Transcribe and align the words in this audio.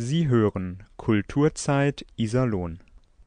Sie 0.00 0.28
hören 0.28 0.84
Kulturzeit 0.96 2.06
Iserlohn. 2.14 2.78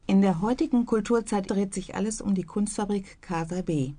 In 0.07 0.21
der 0.21 0.39
heutigen 0.39 0.85
Kulturzeit 0.85 1.51
dreht 1.51 1.73
sich 1.73 1.95
alles 1.95 2.21
um 2.21 2.33
die 2.33 2.43
Kunstfabrik 2.45 3.21
Casa 3.21 3.61
B. 3.61 3.91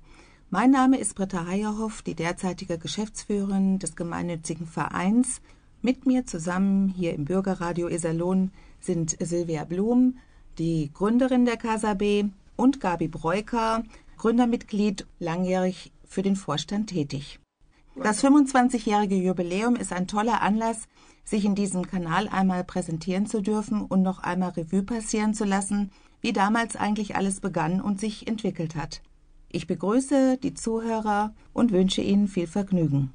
Mein 0.49 0.71
Name 0.71 0.97
ist 0.97 1.13
Britta 1.13 1.45
Heierhoff, 1.45 2.01
die 2.01 2.15
derzeitige 2.15 2.79
Geschäftsführerin 2.79 3.77
des 3.77 3.95
gemeinnützigen 3.95 4.65
Vereins. 4.65 5.39
Mit 5.83 6.07
mir 6.07 6.25
zusammen 6.25 6.87
hier 6.87 7.13
im 7.13 7.25
Bürgerradio 7.25 7.89
Iserlohn 7.89 8.49
sind 8.79 9.17
Silvia 9.19 9.65
Blum, 9.65 10.17
die 10.57 10.89
Gründerin 10.95 11.45
der 11.45 11.57
Casa 11.57 11.93
B, 11.93 12.25
und 12.55 12.79
Gabi 12.79 13.07
Breuker, 13.07 13.83
Gründermitglied, 14.17 15.05
langjährig 15.19 15.91
für 16.07 16.23
den 16.23 16.35
Vorstand 16.35 16.89
tätig. 16.89 17.39
Das 17.95 18.23
25-jährige 18.23 19.15
Jubiläum 19.15 19.75
ist 19.75 19.93
ein 19.93 20.07
toller 20.07 20.41
Anlass, 20.41 20.87
sich 21.23 21.45
in 21.45 21.55
diesem 21.55 21.87
Kanal 21.87 22.27
einmal 22.27 22.63
präsentieren 22.63 23.25
zu 23.25 23.41
dürfen 23.41 23.81
und 23.81 24.01
noch 24.01 24.19
einmal 24.19 24.49
Revue 24.51 24.83
passieren 24.83 25.33
zu 25.33 25.45
lassen, 25.45 25.91
wie 26.21 26.33
damals 26.33 26.75
eigentlich 26.75 27.15
alles 27.15 27.39
begann 27.39 27.81
und 27.81 27.99
sich 27.99 28.27
entwickelt 28.27 28.75
hat. 28.75 29.01
Ich 29.49 29.67
begrüße 29.67 30.37
die 30.41 30.53
Zuhörer 30.53 31.33
und 31.53 31.71
wünsche 31.71 32.01
Ihnen 32.01 32.27
viel 32.27 32.47
Vergnügen. 32.47 33.11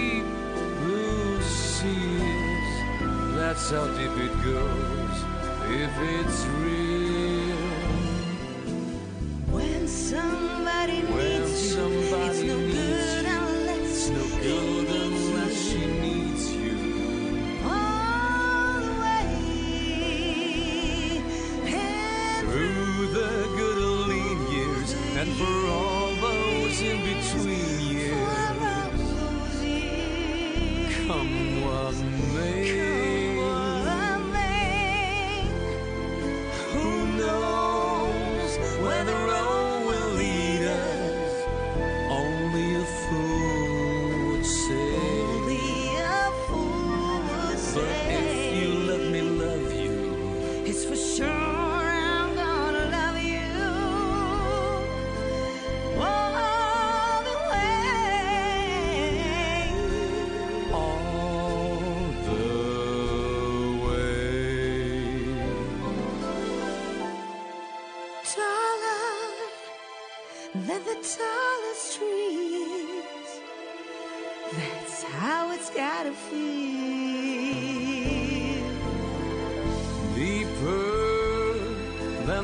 Deep 0.00 0.24
blue 0.80 1.42
seas. 1.42 2.70
That's 3.36 3.70
how 3.70 3.86
deep 3.98 4.16
it 4.26 4.34
goes 4.44 5.16
if 5.82 5.92
it's 6.16 6.46
real. 6.46 7.09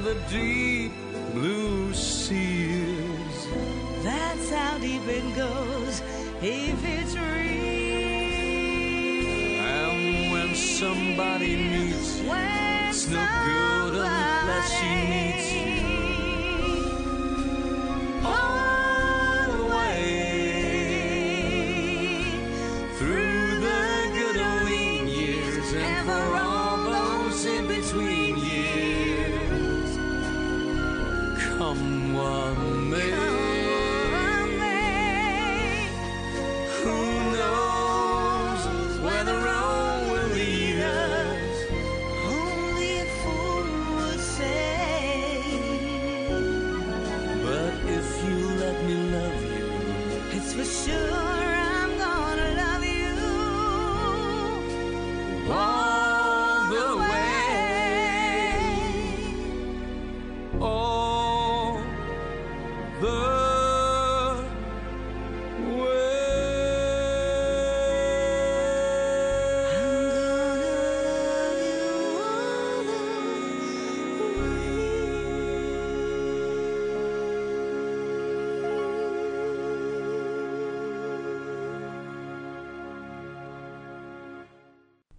The 0.07 0.15
deep 0.31 0.93
blue 1.35 1.93
seas. 1.93 3.49
That's 4.05 4.51
how 4.51 4.79
deep 4.79 5.03
it 5.09 5.35
goes 5.35 6.01
if 6.41 6.79
it's 6.85 7.17
real. 7.17 7.27
And 9.67 10.31
when 10.31 10.55
somebody 10.55 11.57
needs 11.57 12.21
you, 12.21 12.29
When 12.29 12.89
it's 12.89 13.09
no 13.09 13.27
good 13.47 13.95
unless 13.97 14.71
she 14.79 14.95
needs 15.11 15.53
you. 15.53 15.76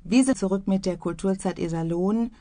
Sind 0.09 0.37
zurück 0.37 0.67
mit 0.67 0.85
der 0.85 0.97
Kulturzeit 0.97 1.59
Iserlohn 1.59 2.31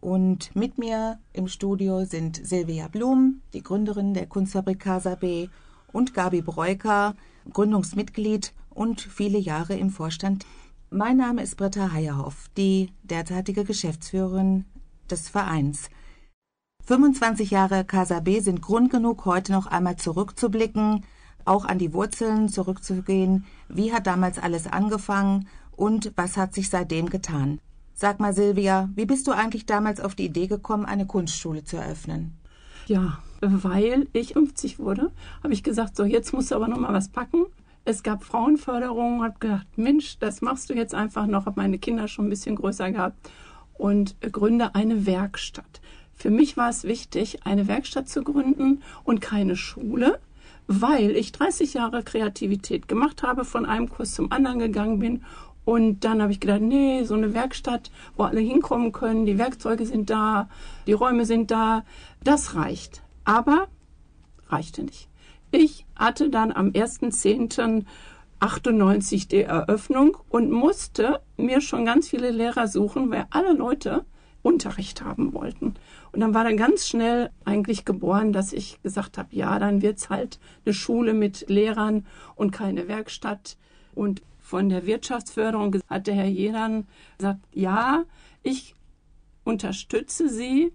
und 0.00 0.56
mit 0.56 0.78
mir 0.78 1.18
im 1.34 1.48
Studio 1.48 2.04
sind 2.06 2.40
Silvia 2.42 2.88
Blum, 2.88 3.42
die 3.52 3.62
Gründerin 3.62 4.14
der 4.14 4.26
Kunstfabrik 4.26 4.80
Casa 4.80 5.16
B 5.16 5.48
und 5.92 6.14
Gabi 6.14 6.40
Breuker, 6.40 7.14
Gründungsmitglied 7.52 8.54
und 8.70 9.02
viele 9.02 9.38
Jahre 9.38 9.74
im 9.76 9.90
Vorstand. 9.90 10.46
Mein 10.88 11.18
Name 11.18 11.42
ist 11.42 11.56
Britta 11.56 11.92
Heierhoff, 11.92 12.48
die 12.56 12.90
derzeitige 13.02 13.64
Geschäftsführerin 13.64 14.64
des 15.10 15.28
Vereins. 15.28 15.90
25 16.86 17.50
Jahre 17.50 17.84
Casa 17.84 18.20
B 18.20 18.40
sind 18.40 18.62
Grund 18.62 18.90
genug, 18.90 19.26
heute 19.26 19.52
noch 19.52 19.66
einmal 19.66 19.96
zurückzublicken, 19.96 21.04
auch 21.44 21.64
an 21.66 21.78
die 21.78 21.92
Wurzeln 21.92 22.48
zurückzugehen. 22.48 23.44
Wie 23.68 23.92
hat 23.92 24.06
damals 24.06 24.38
alles 24.38 24.66
angefangen 24.66 25.46
und 25.80 26.12
was 26.14 26.36
hat 26.36 26.52
sich 26.52 26.68
seitdem 26.68 27.08
getan? 27.08 27.58
Sag 27.94 28.20
mal, 28.20 28.34
Silvia, 28.34 28.90
wie 28.96 29.06
bist 29.06 29.26
du 29.26 29.32
eigentlich 29.32 29.64
damals 29.64 29.98
auf 29.98 30.14
die 30.14 30.26
Idee 30.26 30.46
gekommen, 30.46 30.84
eine 30.84 31.06
Kunstschule 31.06 31.64
zu 31.64 31.78
eröffnen? 31.78 32.36
Ja, 32.86 33.18
weil 33.40 34.06
ich 34.12 34.34
50 34.34 34.78
wurde, 34.78 35.10
habe 35.42 35.54
ich 35.54 35.62
gesagt, 35.62 35.96
so 35.96 36.04
jetzt 36.04 36.34
musst 36.34 36.50
du 36.50 36.56
aber 36.56 36.68
noch 36.68 36.78
mal 36.78 36.92
was 36.92 37.08
packen. 37.08 37.46
Es 37.86 38.02
gab 38.02 38.24
Frauenförderung, 38.24 39.24
habe 39.24 39.38
gedacht, 39.40 39.66
Mensch, 39.76 40.18
das 40.18 40.42
machst 40.42 40.68
du 40.68 40.74
jetzt 40.74 40.94
einfach 40.94 41.26
noch, 41.26 41.46
habe 41.46 41.58
meine 41.58 41.78
Kinder 41.78 42.08
schon 42.08 42.26
ein 42.26 42.30
bisschen 42.30 42.56
größer 42.56 42.92
gehabt 42.92 43.30
und 43.72 44.20
gründe 44.20 44.74
eine 44.74 45.06
Werkstatt. 45.06 45.80
Für 46.12 46.28
mich 46.28 46.58
war 46.58 46.68
es 46.68 46.84
wichtig, 46.84 47.46
eine 47.46 47.68
Werkstatt 47.68 48.06
zu 48.06 48.22
gründen 48.22 48.82
und 49.04 49.22
keine 49.22 49.56
Schule, 49.56 50.20
weil 50.66 51.16
ich 51.16 51.32
30 51.32 51.72
Jahre 51.72 52.02
Kreativität 52.02 52.86
gemacht 52.86 53.22
habe, 53.22 53.46
von 53.46 53.64
einem 53.64 53.88
Kurs 53.88 54.12
zum 54.12 54.30
anderen 54.30 54.58
gegangen 54.58 54.98
bin 54.98 55.24
und 55.64 56.00
dann 56.00 56.20
habe 56.22 56.32
ich 56.32 56.40
gedacht, 56.40 56.62
nee, 56.62 57.04
so 57.04 57.14
eine 57.14 57.34
Werkstatt, 57.34 57.92
wo 58.16 58.24
alle 58.24 58.40
hinkommen 58.40 58.90
können, 58.92 59.26
die 59.26 59.38
Werkzeuge 59.38 59.86
sind 59.86 60.10
da, 60.10 60.48
die 60.86 60.92
Räume 60.92 61.26
sind 61.26 61.50
da, 61.50 61.84
das 62.24 62.54
reicht. 62.54 63.02
Aber 63.24 63.68
reichte 64.48 64.82
nicht. 64.82 65.08
Ich 65.52 65.84
hatte 65.96 66.30
dann 66.30 66.52
am 66.52 66.68
1.10.98 66.68 69.28
die 69.28 69.42
Eröffnung 69.42 70.16
und 70.28 70.50
musste 70.50 71.20
mir 71.36 71.60
schon 71.60 71.84
ganz 71.84 72.08
viele 72.08 72.30
Lehrer 72.30 72.68
suchen, 72.68 73.10
weil 73.10 73.26
alle 73.30 73.52
Leute 73.52 74.06
Unterricht 74.42 75.02
haben 75.02 75.34
wollten. 75.34 75.74
Und 76.12 76.20
dann 76.20 76.34
war 76.34 76.44
dann 76.44 76.56
ganz 76.56 76.88
schnell 76.88 77.30
eigentlich 77.44 77.84
geboren, 77.84 78.32
dass 78.32 78.52
ich 78.52 78.82
gesagt 78.82 79.18
habe, 79.18 79.28
ja, 79.32 79.58
dann 79.58 79.82
wird's 79.82 80.08
halt 80.08 80.38
eine 80.64 80.72
Schule 80.72 81.14
mit 81.14 81.48
Lehrern 81.48 82.06
und 82.36 82.50
keine 82.50 82.88
Werkstatt. 82.88 83.56
Und 83.94 84.22
von 84.50 84.68
der 84.68 84.84
Wirtschaftsförderung 84.84 85.76
hat 85.88 86.08
der 86.08 86.14
Herr 86.16 86.26
Jedern 86.26 86.88
gesagt, 87.18 87.38
ja, 87.54 88.02
ich 88.42 88.74
unterstütze 89.44 90.28
Sie. 90.28 90.72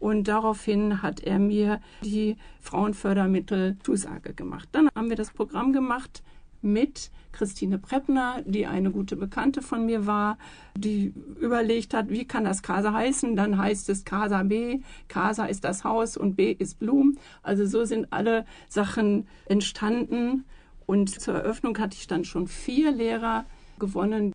Und 0.00 0.26
daraufhin 0.26 1.02
hat 1.02 1.20
er 1.20 1.38
mir 1.38 1.80
die 2.02 2.36
Frauenfördermittel 2.60 3.76
Zusage 3.84 4.34
gemacht. 4.34 4.68
Dann 4.72 4.88
haben 4.96 5.08
wir 5.08 5.14
das 5.14 5.30
Programm 5.30 5.72
gemacht 5.72 6.24
mit 6.62 7.12
Christine 7.30 7.78
Preppner, 7.78 8.42
die 8.44 8.66
eine 8.66 8.90
gute 8.90 9.14
Bekannte 9.14 9.62
von 9.62 9.86
mir 9.86 10.04
war, 10.08 10.36
die 10.76 11.14
überlegt 11.40 11.94
hat, 11.94 12.10
wie 12.10 12.24
kann 12.24 12.42
das 12.42 12.64
Casa 12.64 12.92
heißen? 12.92 13.36
Dann 13.36 13.56
heißt 13.56 13.88
es 13.88 14.04
Casa 14.04 14.42
B. 14.42 14.80
Casa 15.06 15.44
ist 15.44 15.62
das 15.62 15.84
Haus 15.84 16.16
und 16.16 16.34
B 16.34 16.50
ist 16.50 16.80
Blum. 16.80 17.16
Also 17.44 17.66
so 17.66 17.84
sind 17.84 18.12
alle 18.12 18.46
Sachen 18.68 19.28
entstanden. 19.46 20.44
Und 20.86 21.20
zur 21.20 21.34
Eröffnung 21.34 21.78
hatte 21.78 21.96
ich 21.96 22.06
dann 22.06 22.24
schon 22.24 22.46
vier 22.46 22.92
Lehrer 22.92 23.44
gewonnen. 23.78 24.32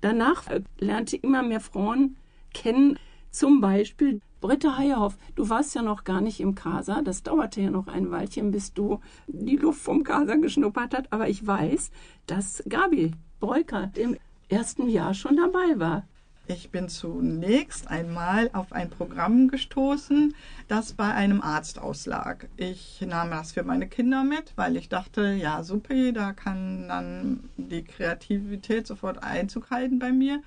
Danach 0.00 0.44
lernte 0.78 1.16
immer 1.16 1.42
mehr 1.42 1.60
Frauen 1.60 2.16
kennen. 2.54 2.98
Zum 3.30 3.60
Beispiel 3.60 4.20
Britta 4.40 4.78
Heierhoff, 4.78 5.18
du 5.34 5.50
warst 5.50 5.74
ja 5.74 5.82
noch 5.82 6.04
gar 6.04 6.20
nicht 6.20 6.40
im 6.40 6.54
Casa. 6.54 7.02
Das 7.02 7.22
dauerte 7.22 7.60
ja 7.60 7.70
noch 7.70 7.86
ein 7.86 8.10
Weilchen, 8.10 8.50
bis 8.50 8.72
du 8.72 9.00
die 9.26 9.56
Luft 9.56 9.82
vom 9.82 10.02
Casa 10.02 10.36
geschnuppert 10.36 10.94
hast. 10.94 11.12
Aber 11.12 11.28
ich 11.28 11.46
weiß, 11.46 11.90
dass 12.26 12.62
Gabi 12.68 13.12
Breuker 13.38 13.90
im 13.96 14.16
ersten 14.48 14.88
Jahr 14.88 15.14
schon 15.14 15.36
dabei 15.36 15.78
war. 15.78 16.06
Ich 16.52 16.72
bin 16.72 16.88
zunächst 16.88 17.86
einmal 17.86 18.50
auf 18.52 18.72
ein 18.72 18.90
Programm 18.90 19.46
gestoßen, 19.46 20.34
das 20.66 20.94
bei 20.94 21.14
einem 21.14 21.40
Arzt 21.42 21.78
auslag. 21.78 22.48
Ich 22.56 23.00
nahm 23.06 23.30
das 23.30 23.52
für 23.52 23.62
meine 23.62 23.86
Kinder 23.86 24.24
mit, 24.24 24.54
weil 24.56 24.76
ich 24.76 24.88
dachte, 24.88 25.30
ja, 25.30 25.62
super, 25.62 26.10
da 26.10 26.32
kann 26.32 26.88
dann 26.88 27.50
die 27.56 27.84
Kreativität 27.84 28.88
sofort 28.88 29.22
Einzug 29.22 29.70
halten 29.70 30.00
bei 30.00 30.10
mir 30.10 30.42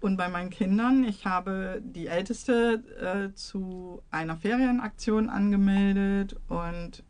und 0.00 0.16
bei 0.16 0.28
meinen 0.28 0.50
Kindern. 0.50 1.04
Ich 1.04 1.24
habe 1.24 1.80
die 1.84 2.08
Älteste 2.08 2.82
äh, 3.00 3.32
zu 3.36 4.02
einer 4.10 4.38
Ferienaktion 4.38 5.30
angemeldet 5.30 6.34
und 6.48 7.04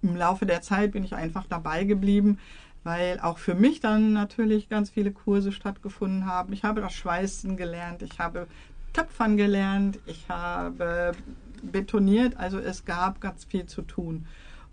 im 0.00 0.16
Laufe 0.16 0.46
der 0.46 0.62
Zeit 0.62 0.92
bin 0.92 1.04
ich 1.04 1.14
einfach 1.14 1.44
dabei 1.46 1.84
geblieben, 1.84 2.38
weil 2.84 3.20
auch 3.20 3.38
für 3.38 3.54
mich 3.54 3.80
dann 3.80 4.12
natürlich 4.12 4.68
ganz 4.68 4.90
viele 4.90 5.12
Kurse 5.12 5.52
stattgefunden 5.52 6.26
haben. 6.26 6.52
Ich 6.52 6.64
habe 6.64 6.80
das 6.80 6.94
Schweißen 6.94 7.56
gelernt, 7.56 8.02
ich 8.02 8.18
habe 8.18 8.46
Töpfern 8.92 9.36
gelernt, 9.36 9.98
ich 10.06 10.28
habe 10.28 11.12
betoniert, 11.62 12.36
also 12.36 12.58
es 12.58 12.84
gab 12.84 13.20
ganz 13.20 13.44
viel 13.44 13.66
zu 13.66 13.82
tun. 13.82 14.26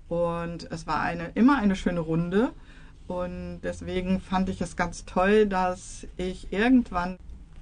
Und 0.07 0.72
es 0.72 0.86
war 0.86 1.02
eine, 1.02 1.31
immer 1.34 1.57
eine 1.57 1.75
schöne 1.75 2.00
Runde. 2.00 2.52
Und 3.07 3.62
deswegen 3.63 4.19
fand 4.19 4.50
ich 4.50 4.62
es 4.62 4.75
ganz 4.75 5.06
toll, 5.06 5.46
dass 5.48 6.07
ich 6.18 6.52
irgendwann 6.52 7.18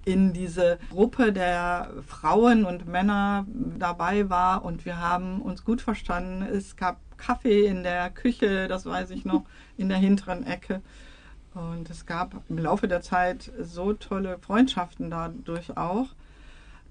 in 0.06 0.34
diese 0.34 0.80
Gruppe 0.90 1.32
der 1.32 1.90
Frauen 2.08 2.66
und 2.66 2.88
Männer 2.88 3.46
dabei 3.78 4.30
war 4.30 4.66
und 4.66 4.86
wir 4.86 5.00
haben 5.00 5.42
uns 5.42 5.64
gut 5.64 5.82
verstanden. 5.82 6.42
Es 6.42 6.76
gab 6.76 6.98
Kaffee 7.18 7.66
in 7.66 7.84
der 7.84 8.10
Küche, 8.10 8.68
das 8.68 8.86
weiß 8.86 9.12
ich 9.12 9.24
noch, 9.24 9.46
in 9.78 9.90
der 9.90 9.98
hinteren 9.98 10.46
Ecke. 10.46 10.82
Und 11.54 11.90
es 11.90 12.06
gab 12.06 12.42
im 12.50 12.58
Laufe 12.58 12.88
der 12.88 13.02
Zeit 13.02 13.52
so 13.62 13.94
tolle 13.94 14.40
Freundschaften 14.40 15.10
dadurch 15.10 15.78
auch, 15.78 16.08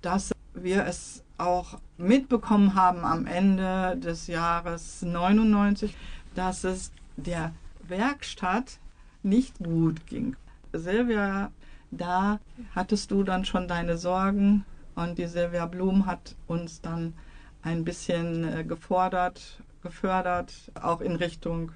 dass 0.01 0.33
wir 0.55 0.87
es 0.87 1.25
auch 1.39 1.79
mitbekommen 1.99 2.75
haben 2.75 3.05
am 3.05 3.27
Ende 3.27 3.97
des 3.97 4.27
Jahres 4.27 5.03
99, 5.03 5.95
dass 6.35 6.65
es 6.65 6.93
der 7.17 7.53
Werkstatt 7.87 8.79
nicht 9.23 9.59
gut 9.59 10.07
ging. 10.07 10.37
Silvia 10.73 11.51
da 11.93 12.41
hattest 12.75 13.11
du 13.11 13.23
dann 13.23 13.45
schon 13.45 13.69
deine 13.69 13.97
Sorgen 13.97 14.65
und 14.95 15.19
die 15.19 15.27
Silvia 15.27 15.67
Blum 15.67 16.07
hat 16.07 16.35
uns 16.47 16.81
dann 16.81 17.15
ein 17.63 17.85
bisschen 17.85 18.45
äh, 18.45 18.65
gefordert, 18.65 19.63
gefördert, 19.83 20.53
auch 20.81 21.01
in 21.01 21.17
Richtung 21.17 21.73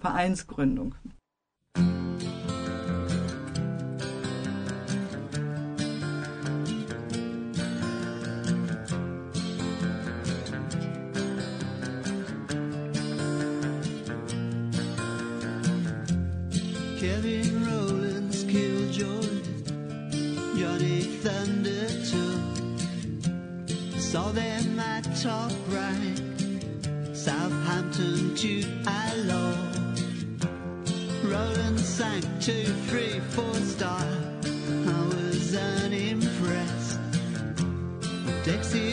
Vereinsgründung. 0.00 0.94
Kevin 16.98 17.59
Saw 24.10 24.32
them 24.32 24.80
at 24.80 25.04
top 25.22 25.52
right, 25.68 26.20
Southampton 27.14 28.34
to 28.34 28.64
Allow. 28.84 29.54
Rowland 31.22 31.78
sank 31.78 32.24
two, 32.40 32.64
three, 32.88 33.20
four 33.20 33.54
star. 33.54 34.04
I 34.42 35.06
was 35.14 35.54
unimpressed. 35.54 36.98
Dexys 38.42 38.89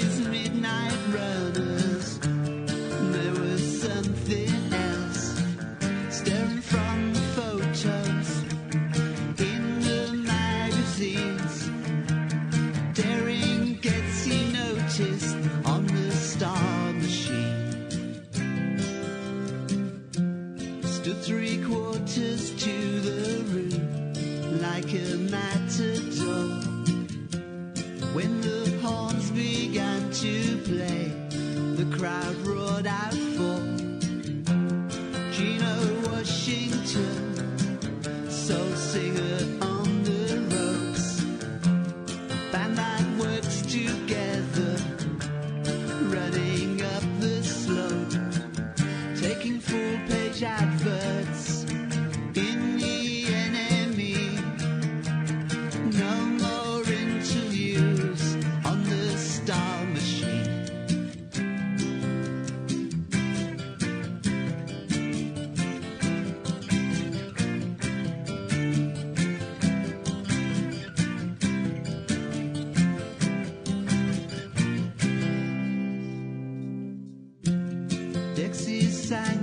inside. 79.09 79.36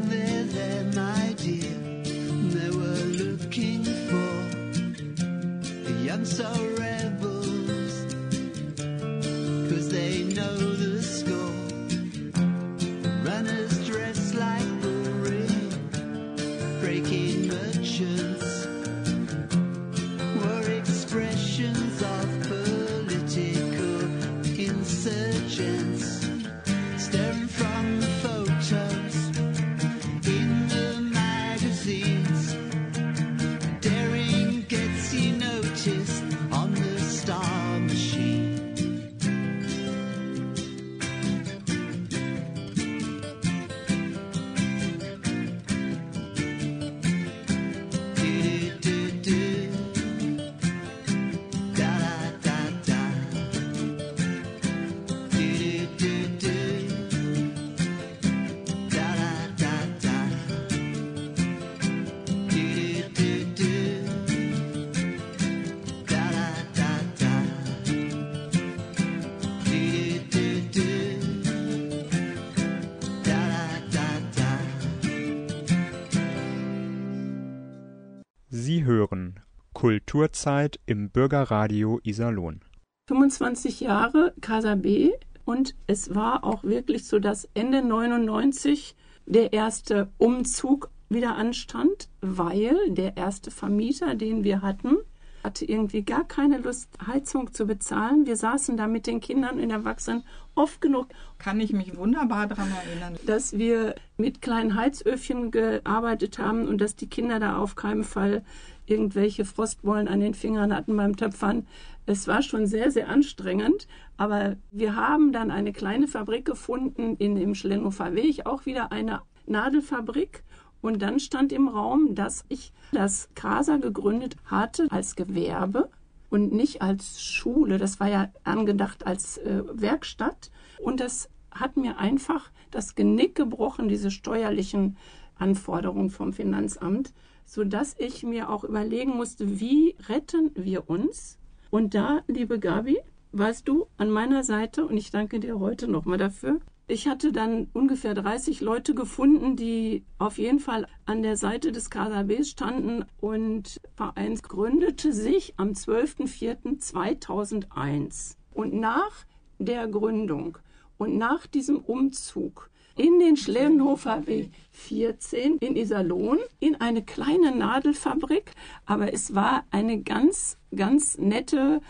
Kulturzeit 79.85 80.81
im 80.87 81.11
Bürgerradio 81.11 82.01
Iserlohn. 82.05 82.63
25 83.09 83.81
Jahre 83.81 84.33
Casa 84.41 84.77
B 84.77 85.13
und 85.45 85.75
es 85.87 86.15
war 86.15 86.43
auch 86.43 86.65
wirklich 86.65 87.07
so, 87.07 87.19
dass 87.19 87.51
Ende 87.53 87.83
99 87.83 88.97
der 89.27 89.53
erste 89.53 90.09
Umzug 90.17 90.91
wieder 91.11 91.37
anstand, 91.37 92.09
weil 92.23 92.79
der 92.89 93.19
erste 93.19 93.51
Vermieter, 93.51 94.15
den 94.15 94.43
wir 94.43 94.63
hatten, 94.63 94.97
hatte 95.45 95.65
irgendwie 95.67 96.03
gar 96.03 96.25
keine 96.25 96.59
Lust, 96.59 96.89
Heizung 97.07 97.53
zu 97.53 97.67
bezahlen. 97.67 98.27
Wir 98.27 98.37
saßen 98.37 98.77
da 98.77 98.87
mit 98.87 99.07
den 99.07 99.21
Kindern 99.21 99.61
und 99.61 99.71
Erwachsenen 99.71 100.25
oft 100.55 100.81
genug, 100.81 101.09
Kann 101.39 101.61
ich 101.61 101.73
mich 101.73 101.97
wunderbar 101.97 102.47
daran 102.47 102.71
erinnern. 102.73 103.19
dass 103.27 103.59
wir 103.59 103.95
mit 104.17 104.41
kleinen 104.41 104.75
Heizöfchen 104.75 105.51
gearbeitet 105.51 106.39
haben 106.39 106.67
und 106.67 106.81
dass 106.81 106.97
die 106.97 107.09
Kinder 107.09 107.39
da 107.39 107.59
auf 107.59 107.77
keinen 107.77 108.05
Fall 108.05 108.43
irgendwelche 108.87 109.45
Frostbollen 109.45 110.09
an 110.09 110.21
den 110.21 110.35
Fingern 110.35 110.75
hatten 110.75 110.97
beim 110.97 111.17
Töpfern. 111.17 111.67
Es 112.07 112.27
war 112.29 112.43
schon 112.43 112.67
sehr, 112.67 112.91
sehr 112.91 113.09
anstrengend, 113.09 113.87
aber 114.17 114.57
wir 114.71 114.95
haben 114.97 115.33
dann 115.33 115.51
eine 115.51 115.73
kleine 115.73 116.07
Fabrik 116.07 116.45
gefunden 116.45 117.17
in 117.19 117.35
dem 117.35 117.55
Schlenhofer 117.55 118.15
Weg, 118.15 118.47
auch 118.47 118.67
wieder 118.67 118.93
eine 118.93 119.23
Nadelfabrik. 119.47 120.43
Und 120.85 121.01
dann 121.01 121.19
stand 121.19 121.51
im 121.51 121.67
Raum, 121.67 122.15
dass 122.15 122.45
ich 122.51 122.71
das 122.93 123.31
Casa 123.35 123.79
gegründet 123.79 124.37
hatte 124.45 124.87
als 124.91 125.17
Gewerbe 125.17 125.89
und 126.29 126.53
nicht 126.53 126.83
als 126.83 127.23
Schule. 127.23 127.79
Das 127.79 128.01
war 128.01 128.09
ja 128.11 128.29
angedacht 128.43 129.07
als 129.07 129.39
äh, 129.39 129.63
Werkstatt. 129.73 130.51
Und 130.79 131.01
das 131.01 131.31
hat 131.51 131.79
mir 131.79 131.97
einfach 131.97 132.51
das 132.71 132.97
Genick 132.97 133.35
gebrochen, 133.35 133.89
diese 133.89 134.11
steuerlichen 134.11 134.99
Anforderungen 135.37 136.11
vom 136.11 136.35
Finanzamt, 136.35 137.15
sodass 137.47 137.97
ich 137.99 138.23
mir 138.23 138.51
auch 138.51 138.63
überlegen 138.63 139.17
musste, 139.17 139.59
wie 139.59 139.97
retten 140.11 140.51
wir 140.55 140.91
uns? 140.91 141.39
Und 141.71 141.95
da, 141.95 142.21
liebe 142.27 142.59
Gabi, 142.59 142.99
warst 143.33 143.69
du 143.69 143.87
an 143.97 144.11
meiner 144.11 144.45
Seite 144.45 144.85
und 144.85 144.99
ich 144.99 145.11
danke 145.11 145.41
dir 145.41 145.59
heute 145.59 145.89
nochmal 145.89 146.19
dafür. 146.19 146.61
Ich 146.87 147.09
hatte 147.09 147.33
dann 147.33 147.69
ungefähr 147.73 148.13
30 148.13 148.61
Leute 148.61 148.95
gefunden, 148.95 149.57
die 149.57 150.05
auf 150.19 150.37
jeden 150.37 150.59
Fall 150.59 150.87
an 151.07 151.23
der 151.23 151.39
Seite 151.39 151.73
des 151.73 151.89
KSABs 151.89 152.51
standen 152.51 153.07
und 153.23 153.81
der 153.83 153.91
Verein 153.95 154.35
gründete 154.37 155.15
sich 155.15 155.55
am 155.57 155.71
12.04.2001. 155.71 158.37
Und 158.53 158.75
nach 158.75 159.25
der 159.59 159.89
Gründung 159.89 160.59
und 160.99 161.17
nach 161.17 161.47
diesem 161.47 161.79
Umzug 161.79 162.69
in 162.97 163.19
den 163.19 163.37
Schlerenhofer 163.37 164.27
Weg 164.27 164.51
14 164.73 165.59
in 165.59 165.77
Iserlohn 165.77 166.39
in 166.61 166.81
eine 166.81 167.03
kleine 167.03 167.57
Nadelfabrik, 167.57 168.53
aber 168.85 169.13
es 169.13 169.35
war 169.35 169.65
eine 169.71 170.03
ganz, 170.03 170.59
ganz 170.75 171.19
nette, 171.19 171.81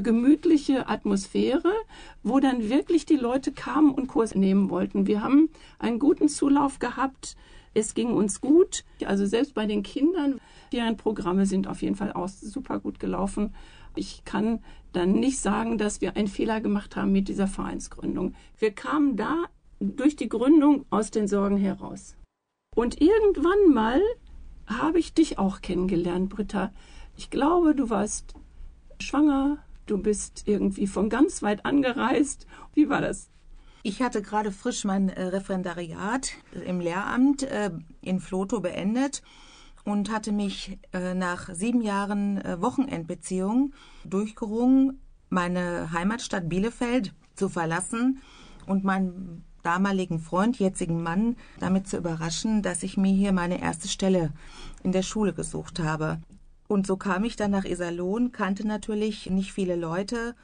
gemütliche 0.00 0.88
Atmosphäre, 0.88 1.72
wo 2.22 2.40
dann 2.40 2.70
wirklich 2.70 3.04
die 3.04 3.16
Leute 3.16 3.52
kamen 3.52 3.92
und 3.92 4.06
Kurs 4.06 4.34
nehmen 4.34 4.70
wollten. 4.70 5.06
Wir 5.06 5.22
haben 5.22 5.50
einen 5.78 5.98
guten 5.98 6.28
Zulauf 6.28 6.78
gehabt. 6.78 7.36
Es 7.74 7.94
ging 7.94 8.12
uns 8.12 8.40
gut. 8.40 8.84
Also 9.04 9.26
selbst 9.26 9.54
bei 9.54 9.66
den 9.66 9.82
Kindern, 9.82 10.40
deren 10.72 10.96
Programme 10.96 11.46
sind 11.46 11.66
auf 11.66 11.82
jeden 11.82 11.96
Fall 11.96 12.12
auch 12.12 12.28
super 12.28 12.78
gut 12.80 12.98
gelaufen. 13.00 13.54
Ich 13.94 14.24
kann 14.24 14.60
dann 14.92 15.12
nicht 15.12 15.38
sagen, 15.38 15.78
dass 15.78 16.00
wir 16.00 16.16
einen 16.16 16.28
Fehler 16.28 16.60
gemacht 16.60 16.96
haben 16.96 17.12
mit 17.12 17.28
dieser 17.28 17.46
Vereinsgründung. 17.46 18.34
Wir 18.58 18.72
kamen 18.72 19.16
da 19.16 19.44
durch 19.80 20.16
die 20.16 20.28
Gründung 20.28 20.86
aus 20.90 21.10
den 21.10 21.28
Sorgen 21.28 21.56
heraus. 21.56 22.16
Und 22.74 23.00
irgendwann 23.00 23.74
mal 23.74 24.00
habe 24.66 24.98
ich 24.98 25.12
dich 25.12 25.38
auch 25.38 25.60
kennengelernt, 25.60 26.30
Britta. 26.30 26.72
Ich 27.16 27.30
glaube, 27.30 27.74
du 27.74 27.90
warst 27.90 28.34
schwanger, 29.00 29.58
du 29.86 29.98
bist 29.98 30.42
irgendwie 30.46 30.86
von 30.86 31.08
ganz 31.08 31.42
weit 31.42 31.64
angereist. 31.64 32.46
Wie 32.74 32.88
war 32.88 33.00
das? 33.00 33.30
Ich 33.82 34.00
hatte 34.00 34.22
gerade 34.22 34.52
frisch 34.52 34.84
mein 34.84 35.08
äh, 35.08 35.24
Referendariat 35.24 36.32
im 36.66 36.80
Lehramt 36.80 37.42
äh, 37.42 37.70
in 38.00 38.20
Floto 38.20 38.60
beendet 38.60 39.22
und 39.84 40.10
hatte 40.10 40.30
mich 40.30 40.78
äh, 40.92 41.14
nach 41.14 41.52
sieben 41.52 41.82
Jahren 41.82 42.40
äh, 42.40 42.60
Wochenendbeziehung 42.60 43.72
durchgerungen, 44.04 45.00
meine 45.30 45.90
Heimatstadt 45.92 46.48
Bielefeld 46.48 47.12
zu 47.34 47.48
verlassen 47.48 48.20
und 48.66 48.84
meinen 48.84 49.44
damaligen 49.62 50.20
Freund, 50.20 50.58
jetzigen 50.58 51.02
Mann, 51.02 51.36
damit 51.58 51.88
zu 51.88 51.96
überraschen, 51.96 52.62
dass 52.62 52.82
ich 52.82 52.96
mir 52.96 53.12
hier 53.12 53.32
meine 53.32 53.60
erste 53.60 53.88
Stelle 53.88 54.32
in 54.82 54.92
der 54.92 55.02
Schule 55.02 55.32
gesucht 55.32 55.80
habe. 55.80 56.20
Und 56.72 56.86
so 56.86 56.96
kam 56.96 57.22
ich 57.24 57.36
dann 57.36 57.50
nach 57.50 57.66
Iserlohn, 57.66 58.32
kannte 58.32 58.66
natürlich 58.66 59.28
nicht 59.28 59.52
viele 59.52 59.76
Leute. 59.76 60.34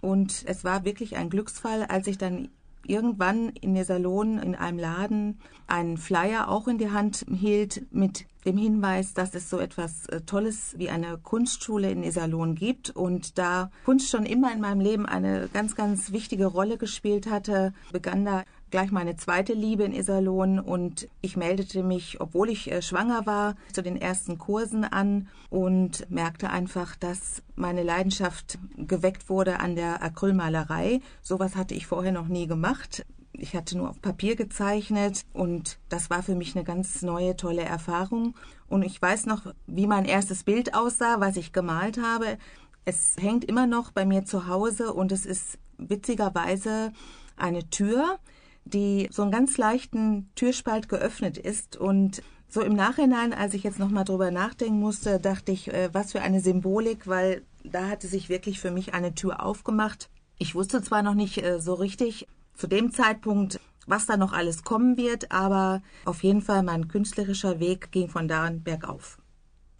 Und 0.00 0.44
es 0.46 0.62
war 0.62 0.84
wirklich 0.84 1.16
ein 1.16 1.30
Glücksfall, 1.30 1.82
als 1.82 2.06
ich 2.06 2.16
dann 2.16 2.50
irgendwann 2.86 3.48
in 3.48 3.74
Iserlohn 3.74 4.38
in 4.38 4.54
einem 4.54 4.78
Laden 4.78 5.40
einen 5.66 5.96
Flyer 5.96 6.48
auch 6.48 6.68
in 6.68 6.78
die 6.78 6.92
Hand 6.92 7.26
hielt 7.28 7.86
mit 7.90 8.26
dem 8.44 8.56
Hinweis, 8.56 9.14
dass 9.14 9.34
es 9.34 9.50
so 9.50 9.58
etwas 9.58 10.06
äh, 10.06 10.20
Tolles 10.20 10.74
wie 10.78 10.90
eine 10.90 11.18
Kunstschule 11.18 11.90
in 11.90 12.04
Iserlohn 12.04 12.54
gibt 12.54 12.90
und 12.90 13.36
da 13.38 13.72
Kunst 13.84 14.10
schon 14.10 14.26
immer 14.26 14.52
in 14.52 14.60
meinem 14.60 14.80
Leben 14.80 15.06
eine 15.06 15.48
ganz, 15.52 15.74
ganz 15.74 16.12
wichtige 16.12 16.46
Rolle 16.46 16.76
gespielt 16.76 17.28
hatte, 17.28 17.72
begann 17.90 18.24
da 18.24 18.44
gleich 18.74 18.90
meine 18.90 19.14
zweite 19.14 19.52
Liebe 19.52 19.84
in 19.84 19.92
Iserlohn 19.92 20.58
und 20.58 21.06
ich 21.20 21.36
meldete 21.36 21.84
mich, 21.84 22.20
obwohl 22.20 22.50
ich 22.50 22.72
äh, 22.72 22.82
schwanger 22.82 23.24
war, 23.24 23.54
zu 23.72 23.84
den 23.84 23.96
ersten 23.96 24.36
Kursen 24.36 24.82
an 24.82 25.28
und 25.48 26.10
merkte 26.10 26.50
einfach, 26.50 26.96
dass 26.96 27.44
meine 27.54 27.84
Leidenschaft 27.84 28.58
geweckt 28.76 29.28
wurde 29.28 29.60
an 29.60 29.76
der 29.76 30.02
Acrylmalerei. 30.02 31.00
Sowas 31.22 31.54
hatte 31.54 31.76
ich 31.76 31.86
vorher 31.86 32.10
noch 32.10 32.26
nie 32.26 32.48
gemacht. 32.48 33.06
Ich 33.32 33.54
hatte 33.54 33.78
nur 33.78 33.90
auf 33.90 34.02
Papier 34.02 34.34
gezeichnet 34.34 35.24
und 35.32 35.78
das 35.88 36.10
war 36.10 36.24
für 36.24 36.34
mich 36.34 36.56
eine 36.56 36.64
ganz 36.64 37.02
neue, 37.02 37.36
tolle 37.36 37.62
Erfahrung. 37.62 38.34
Und 38.66 38.82
ich 38.82 39.00
weiß 39.00 39.26
noch, 39.26 39.54
wie 39.68 39.86
mein 39.86 40.04
erstes 40.04 40.42
Bild 40.42 40.74
aussah, 40.74 41.20
was 41.20 41.36
ich 41.36 41.52
gemalt 41.52 41.98
habe. 41.98 42.38
Es 42.84 43.14
hängt 43.20 43.44
immer 43.44 43.68
noch 43.68 43.92
bei 43.92 44.04
mir 44.04 44.24
zu 44.24 44.48
Hause 44.48 44.92
und 44.92 45.12
es 45.12 45.26
ist 45.26 45.60
witzigerweise 45.78 46.92
eine 47.36 47.70
Tür, 47.70 48.18
die 48.64 49.08
so 49.10 49.22
einen 49.22 49.30
ganz 49.30 49.56
leichten 49.58 50.30
Türspalt 50.34 50.88
geöffnet 50.88 51.38
ist 51.38 51.76
und 51.76 52.22
so 52.48 52.60
im 52.60 52.74
Nachhinein, 52.74 53.32
als 53.32 53.54
ich 53.54 53.64
jetzt 53.64 53.78
nochmal 53.78 54.04
drüber 54.04 54.30
nachdenken 54.30 54.78
musste, 54.78 55.18
dachte 55.18 55.50
ich, 55.50 55.72
äh, 55.72 55.90
was 55.92 56.12
für 56.12 56.22
eine 56.22 56.40
Symbolik, 56.40 57.08
weil 57.08 57.42
da 57.64 57.88
hatte 57.88 58.06
sich 58.06 58.28
wirklich 58.28 58.60
für 58.60 58.70
mich 58.70 58.94
eine 58.94 59.14
Tür 59.14 59.44
aufgemacht. 59.44 60.08
Ich 60.38 60.54
wusste 60.54 60.82
zwar 60.82 61.02
noch 61.02 61.14
nicht 61.14 61.42
äh, 61.42 61.60
so 61.60 61.74
richtig 61.74 62.28
zu 62.54 62.66
dem 62.66 62.92
Zeitpunkt, 62.92 63.60
was 63.86 64.06
da 64.06 64.16
noch 64.16 64.32
alles 64.32 64.62
kommen 64.62 64.96
wird, 64.96 65.32
aber 65.32 65.82
auf 66.04 66.22
jeden 66.22 66.42
Fall 66.42 66.62
mein 66.62 66.88
künstlerischer 66.88 67.60
Weg 67.60 67.90
ging 67.90 68.08
von 68.08 68.28
da 68.28 68.44
an 68.44 68.62
bergauf. 68.62 69.18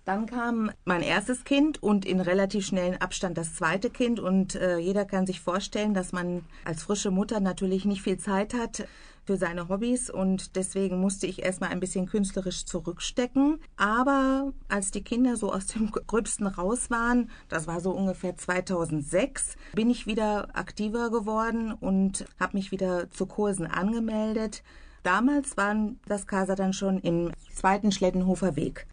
Dann 0.04 0.26
kam 0.26 0.70
mein 0.84 1.02
erstes 1.02 1.44
Kind 1.44 1.82
und 1.82 2.04
in 2.04 2.20
relativ 2.20 2.66
schnellen 2.66 3.00
Abstand 3.00 3.38
das 3.38 3.54
zweite 3.54 3.88
Kind. 3.88 4.20
Und 4.20 4.54
äh, 4.54 4.76
jeder 4.76 5.06
kann 5.06 5.26
sich 5.26 5.40
vorstellen, 5.40 5.94
dass 5.94 6.12
man 6.12 6.44
als 6.64 6.82
frische 6.82 7.10
Mutter 7.10 7.40
natürlich 7.40 7.86
nicht 7.86 8.02
viel 8.02 8.18
Zeit 8.18 8.52
hat 8.52 8.86
für 9.24 9.36
seine 9.38 9.68
Hobbys 9.68 10.10
und 10.10 10.54
deswegen 10.54 11.00
musste 11.00 11.26
ich 11.26 11.42
erstmal 11.42 11.70
ein 11.70 11.80
bisschen 11.80 12.04
künstlerisch 12.04 12.66
zurückstecken. 12.66 13.58
Aber 13.76 14.52
als 14.68 14.90
die 14.90 15.02
Kinder 15.02 15.36
so 15.36 15.50
aus 15.50 15.68
dem 15.68 15.90
Gröbsten 15.90 16.46
raus 16.46 16.90
waren, 16.90 17.30
das 17.48 17.66
war 17.66 17.80
so 17.80 17.90
ungefähr 17.90 18.36
2006, 18.36 19.56
bin 19.74 19.88
ich 19.88 20.06
wieder 20.06 20.48
aktiver 20.54 21.10
geworden 21.10 21.72
und 21.72 22.26
habe 22.38 22.58
mich 22.58 22.70
wieder 22.70 23.10
zu 23.10 23.24
Kursen 23.24 23.66
angemeldet. 23.66 24.62
Damals 25.02 25.56
waren 25.56 26.00
das 26.06 26.26
Casa 26.26 26.54
dann 26.54 26.74
schon 26.74 26.98
im 26.98 27.30
zweiten 27.54 27.92
Schlettenhofer 27.92 28.56
Weg. 28.56 28.86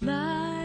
Life 0.00 0.63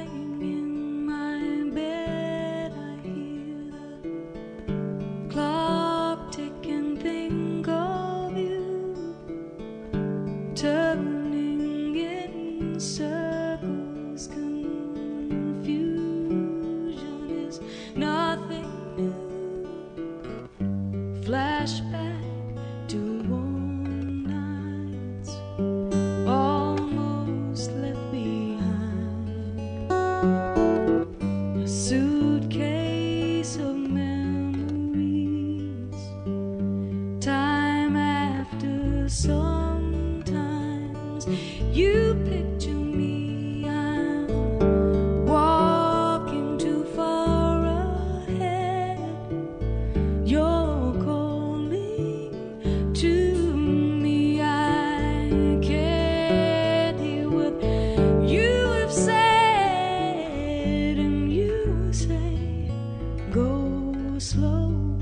slow. 64.20 64.98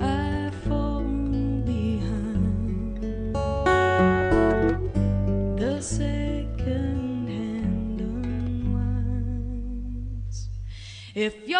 I 0.00 0.50
fall 0.66 1.02
behind 1.64 2.98
the 5.56 5.80
second 5.80 7.28
hand 7.28 8.00
unwinds. 8.70 9.18
If 11.14 11.46
you're 11.46 11.55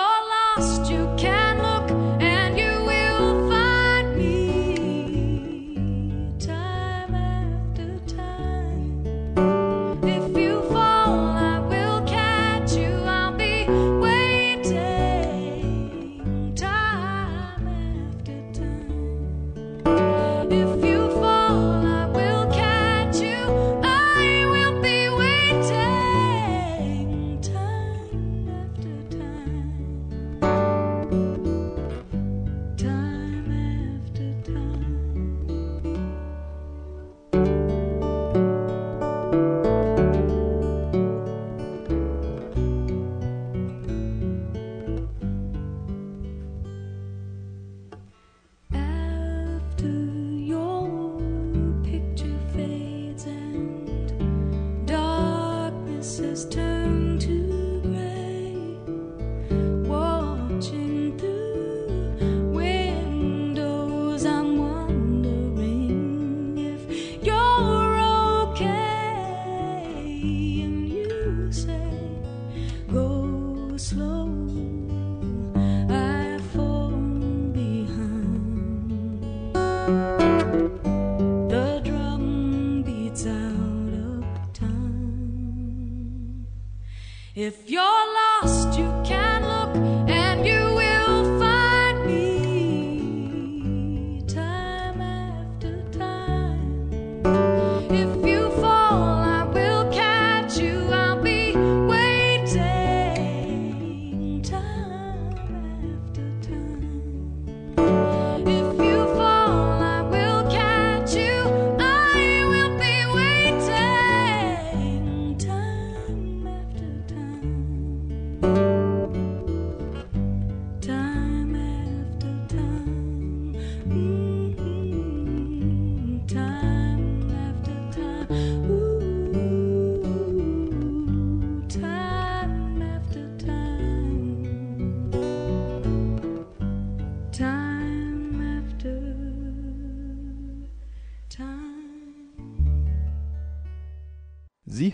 If 87.39 87.69
you're 87.69 87.83
lost, 87.83 88.79
you 88.79 88.91
can 89.05 89.43
look 89.43 90.16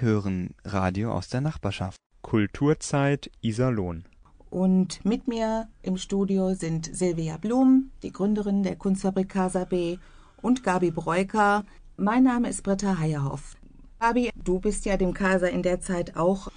hören 0.02 0.54
Radio 0.64 1.12
aus 1.12 1.28
der 1.28 1.40
Nachbarschaft. 1.40 1.96
Kulturzeit 2.20 3.30
Iserlohn. 3.40 4.04
Und 4.50 5.02
mit 5.04 5.28
mir 5.28 5.68
im 5.80 5.96
Studio 5.96 6.52
sind 6.54 6.94
Silvia 6.94 7.38
Blum, 7.38 7.90
die 8.02 8.12
Gründerin 8.12 8.62
der 8.62 8.76
Kunstfabrik 8.76 9.30
Casa 9.30 9.64
B, 9.64 9.96
und 10.42 10.62
Gabi 10.62 10.90
Breuker. 10.90 11.64
Mein 11.96 12.24
Name 12.24 12.50
ist 12.50 12.62
Britta 12.62 12.98
Heierhoff. 12.98 13.56
Gabi, 14.00 14.30
du 14.34 14.60
bist 14.60 14.84
ja 14.84 14.96
dem 14.96 15.14
Casa 15.14 15.46
in 15.46 15.62
der 15.62 15.80
Zeit 15.80 16.16
auch 16.16 16.48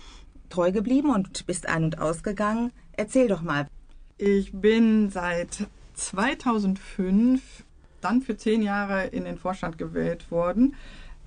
treu 0.49 0.71
geblieben 0.71 1.09
und 1.09 1.45
bist 1.45 1.69
ein- 1.69 1.85
und 1.85 1.99
ausgegangen. 1.99 2.71
Erzähl 2.91 3.27
doch 3.27 3.41
mal. 3.41 3.67
Ich 4.17 4.51
bin 4.51 5.09
seit 5.09 5.67
2005 5.93 7.63
dann 8.01 8.21
für 8.21 8.37
zehn 8.37 8.61
Jahre 8.61 9.05
in 9.07 9.23
den 9.25 9.37
Vorstand 9.37 9.77
gewählt 9.77 10.31
worden. 10.31 10.75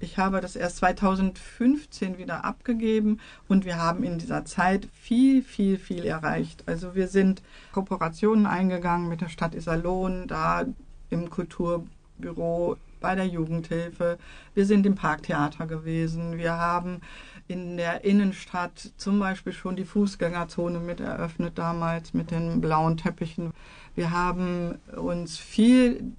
Ich 0.01 0.17
habe 0.17 0.41
das 0.41 0.55
erst 0.55 0.77
2015 0.79 2.19
wieder 2.19 2.45
abgegeben 2.45 3.21
und 3.49 3.65
wir 3.65 3.79
haben 3.79 4.05
in 4.05 4.19
dieser 4.19 4.45
Zeit 4.45 4.89
viel, 4.93 5.43
viel, 5.43 5.77
viel 5.77 6.05
erreicht. 6.05 6.63
Also 6.67 6.95
wir 6.95 7.09
sind 7.09 7.43
Kooperationen 7.73 8.47
eingegangen 8.47 9.09
mit 9.09 9.21
der 9.21 9.29
Stadt 9.29 9.55
Iserlohn, 9.55 10.29
da 10.29 10.67
im 11.11 11.31
Kulturbüro, 11.31 12.77
bei 13.01 13.15
der 13.15 13.27
Jugendhilfe. 13.27 14.19
Wir 14.55 14.67
sind 14.67 14.87
im 14.87 14.95
Parktheater 14.95 15.67
gewesen. 15.67 16.37
Wir 16.37 16.59
haben 16.59 17.01
in 17.47 17.77
der 17.77 18.05
Innenstadt 18.05 18.93
zum 18.97 19.19
Beispiel 19.19 19.53
schon 19.53 19.77
die 19.77 19.85
Fußgängerzone 19.85 20.81
mit 20.81 21.01
eröffnet 21.01 21.59
damals 21.59 22.13
mit 22.15 22.31
den 22.31 22.61
blauen 22.61 22.97
Teppichen. 22.97 23.53
Wir 23.95 24.11
haben 24.11 24.79
uns 24.97 25.39
viel 25.39 26.13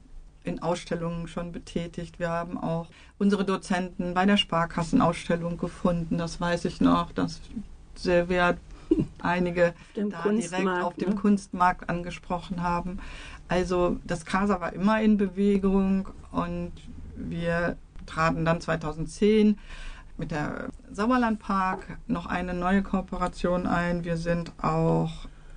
in 0.49 0.61
Ausstellungen 0.61 1.27
schon 1.27 1.51
betätigt. 1.51 2.19
Wir 2.19 2.29
haben 2.29 2.57
auch 2.57 2.87
unsere 3.17 3.45
Dozenten 3.45 4.13
bei 4.13 4.25
der 4.25 4.37
Sparkassenausstellung 4.37 5.57
gefunden. 5.57 6.17
Das 6.17 6.41
weiß 6.41 6.65
ich 6.65 6.81
noch. 6.81 7.11
Das 7.11 7.39
Silvia 7.95 8.55
einige 9.21 9.73
dem 9.95 10.09
da 10.09 10.23
direkt 10.23 10.67
auf 10.67 10.95
dem 10.95 11.09
ne? 11.09 11.15
Kunstmarkt 11.15 11.89
angesprochen 11.89 12.63
haben. 12.63 12.99
Also 13.47 13.97
das 14.03 14.25
Casa 14.25 14.59
war 14.61 14.73
immer 14.73 15.01
in 15.01 15.17
Bewegung 15.17 16.09
und 16.31 16.71
wir 17.15 17.77
traten 18.05 18.45
dann 18.45 18.61
2010 18.61 19.57
mit 20.17 20.31
der 20.31 20.69
Sauerlandpark 20.91 21.97
noch 22.07 22.25
eine 22.25 22.53
neue 22.53 22.83
Kooperation 22.83 23.65
ein. 23.65 24.03
Wir 24.03 24.17
sind 24.17 24.51
auch 24.61 25.11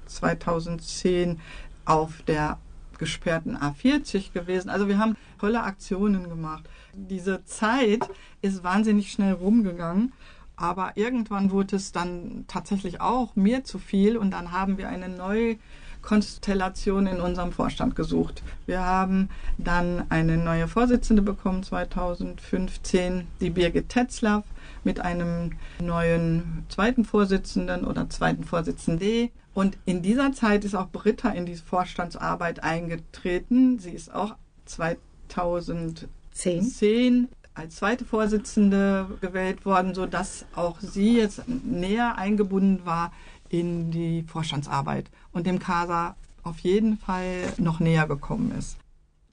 2010 0.07 1.41
auf 1.85 2.23
der 2.23 2.59
gesperrten 3.03 3.57
A40 3.57 4.33
gewesen. 4.33 4.71
Also 4.71 4.87
wir 4.87 4.97
haben 4.97 5.17
tolle 5.41 5.65
Aktionen 5.65 6.29
gemacht. 6.29 6.63
Diese 6.95 7.45
Zeit 7.45 8.09
ist 8.43 8.63
wahnsinnig 8.63 9.11
schnell 9.11 9.33
rumgegangen. 9.33 10.13
Aber 10.55 10.93
irgendwann 10.95 11.51
wurde 11.51 11.75
es 11.75 11.91
dann 11.91 12.45
tatsächlich 12.47 13.01
auch 13.01 13.35
mir 13.35 13.65
zu 13.65 13.81
viel 13.81 14.17
und 14.17 14.31
dann 14.31 14.53
haben 14.53 14.79
wir 14.79 14.89
eine 14.89 15.09
neue 15.09 15.57
Konstellation 16.01 17.09
in 17.09 17.21
unserem 17.21 17.51
Vorstand 17.51 17.97
gesucht. 17.97 18.45
Wir 18.67 18.85
haben 18.85 19.29
dann 19.59 20.05
eine 20.09 20.37
neue 20.37 20.69
Vorsitzende 20.69 21.23
bekommen 21.23 21.65
2015, 21.65 23.27
die 23.41 23.51
Birgit 23.51 23.89
Tetzlaff, 23.89 24.45
mit 24.85 25.01
einem 25.01 25.53
neuen 25.81 26.65
zweiten 26.69 27.05
Vorsitzenden 27.05 27.85
oder 27.85 28.09
zweiten 28.11 28.45
Vorsitzende. 28.45 29.31
Und 29.55 29.77
in 29.85 30.03
dieser 30.03 30.33
Zeit 30.33 30.65
ist 30.65 30.75
auch 30.75 30.89
Britta 30.89 31.31
in 31.31 31.47
die 31.47 31.57
Vorstandsarbeit 31.57 32.63
eingetreten. 32.63 33.79
Sie 33.79 33.91
ist 33.91 34.15
auch 34.15 34.37
2010 34.65 36.09
Zehn. 36.33 37.29
als 37.55 37.77
zweite 37.77 38.05
Vorsitzende 38.05 39.07
gewählt 39.21 39.67
worden, 39.67 39.95
so 39.95 40.07
dass 40.07 40.47
auch 40.55 40.81
sie 40.81 41.19
jetzt 41.19 41.43
näher 41.49 42.17
eingebunden 42.17 42.87
war 42.87 43.13
in 43.51 43.91
die 43.91 44.23
Vorstandsarbeit 44.23 45.11
und 45.33 45.47
dem 45.47 45.59
Casa 45.59 46.17
auf 46.43 46.59
jeden 46.61 46.97
Fall 46.97 47.53
noch 47.59 47.81
näher 47.81 48.07
gekommen 48.07 48.53
ist. 48.59 48.79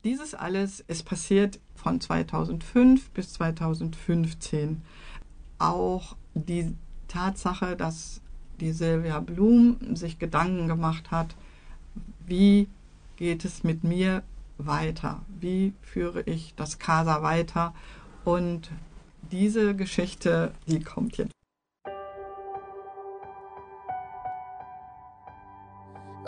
Dieses 0.03 0.33
alles 0.33 0.81
ist 0.81 1.05
passiert 1.05 1.59
von 1.75 1.99
2005 1.99 3.09
bis 3.11 3.33
2015. 3.33 4.81
Auch 5.57 6.15
die 6.33 6.75
Tatsache, 7.07 7.75
dass 7.75 8.18
die 8.59 8.71
Silvia 8.71 9.19
Blum 9.19 9.95
sich 9.95 10.19
Gedanken 10.19 10.67
gemacht 10.67 11.11
hat, 11.11 11.35
wie 12.25 12.67
geht 13.15 13.45
es 13.45 13.63
mit 13.63 13.83
mir 13.83 14.23
weiter? 14.57 15.21
Wie 15.39 15.73
führe 15.81 16.21
ich 16.21 16.53
das 16.55 16.79
Casa 16.79 17.23
weiter? 17.23 17.73
Und 18.25 18.69
diese 19.31 19.75
Geschichte, 19.75 20.51
die 20.67 20.81
kommt 20.81 21.17
jetzt. 21.17 21.33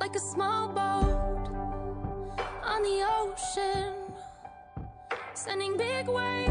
like 0.02 0.16
a 0.16 0.20
small 0.20 0.68
boat 0.68 1.48
on 2.66 2.82
the 2.82 3.04
ocean, 3.20 3.94
sending 5.36 5.78
big 5.78 6.08
waves 6.08 6.51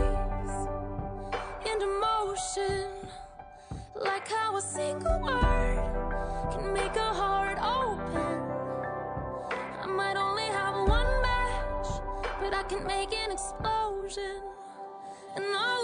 how 4.31 4.57
a 4.57 4.61
single 4.61 5.21
word 5.21 5.79
can 6.53 6.73
make 6.73 6.95
a 6.97 7.13
heart 7.21 7.59
open. 7.59 8.39
I 9.83 9.87
might 9.87 10.17
only 10.17 10.45
have 10.45 10.75
one 10.89 11.23
match, 11.23 11.89
but 12.41 12.55
I 12.55 12.63
can 12.69 12.87
make 12.87 13.13
an 13.13 13.33
explosion. 13.33 14.43
And 15.35 15.45
all 15.45 15.80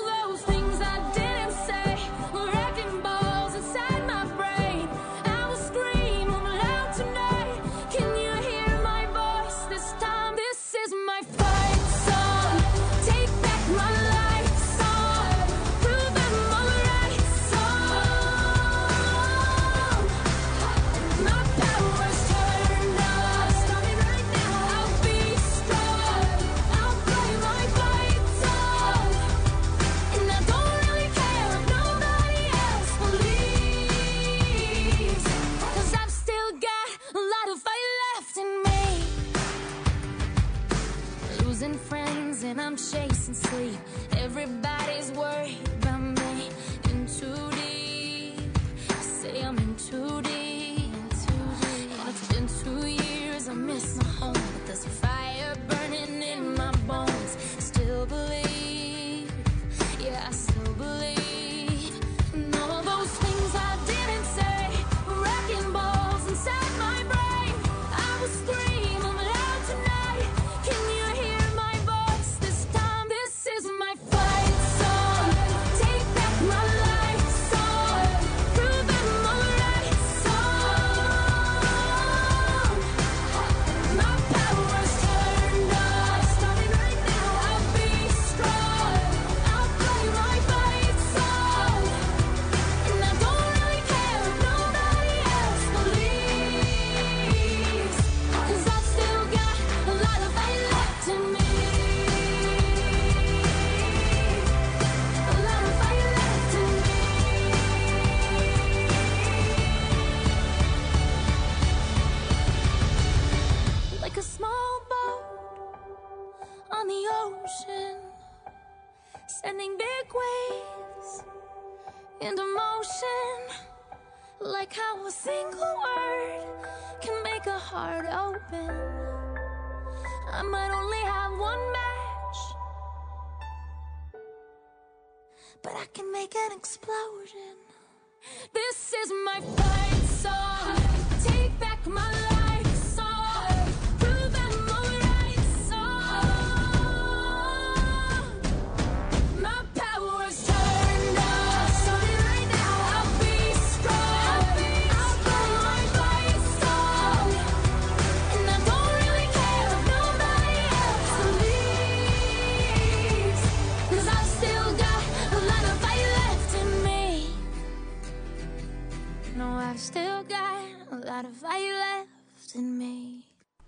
and 42.47 42.61
I'm 42.61 42.77
chasing 42.77 43.35
sleep. 43.35 43.79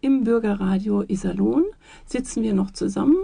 Bürgerradio 0.09 1.03
Iserlohn 1.07 1.65
sitzen 2.07 2.43
wir 2.43 2.55
noch 2.55 2.71
zusammen, 2.73 3.17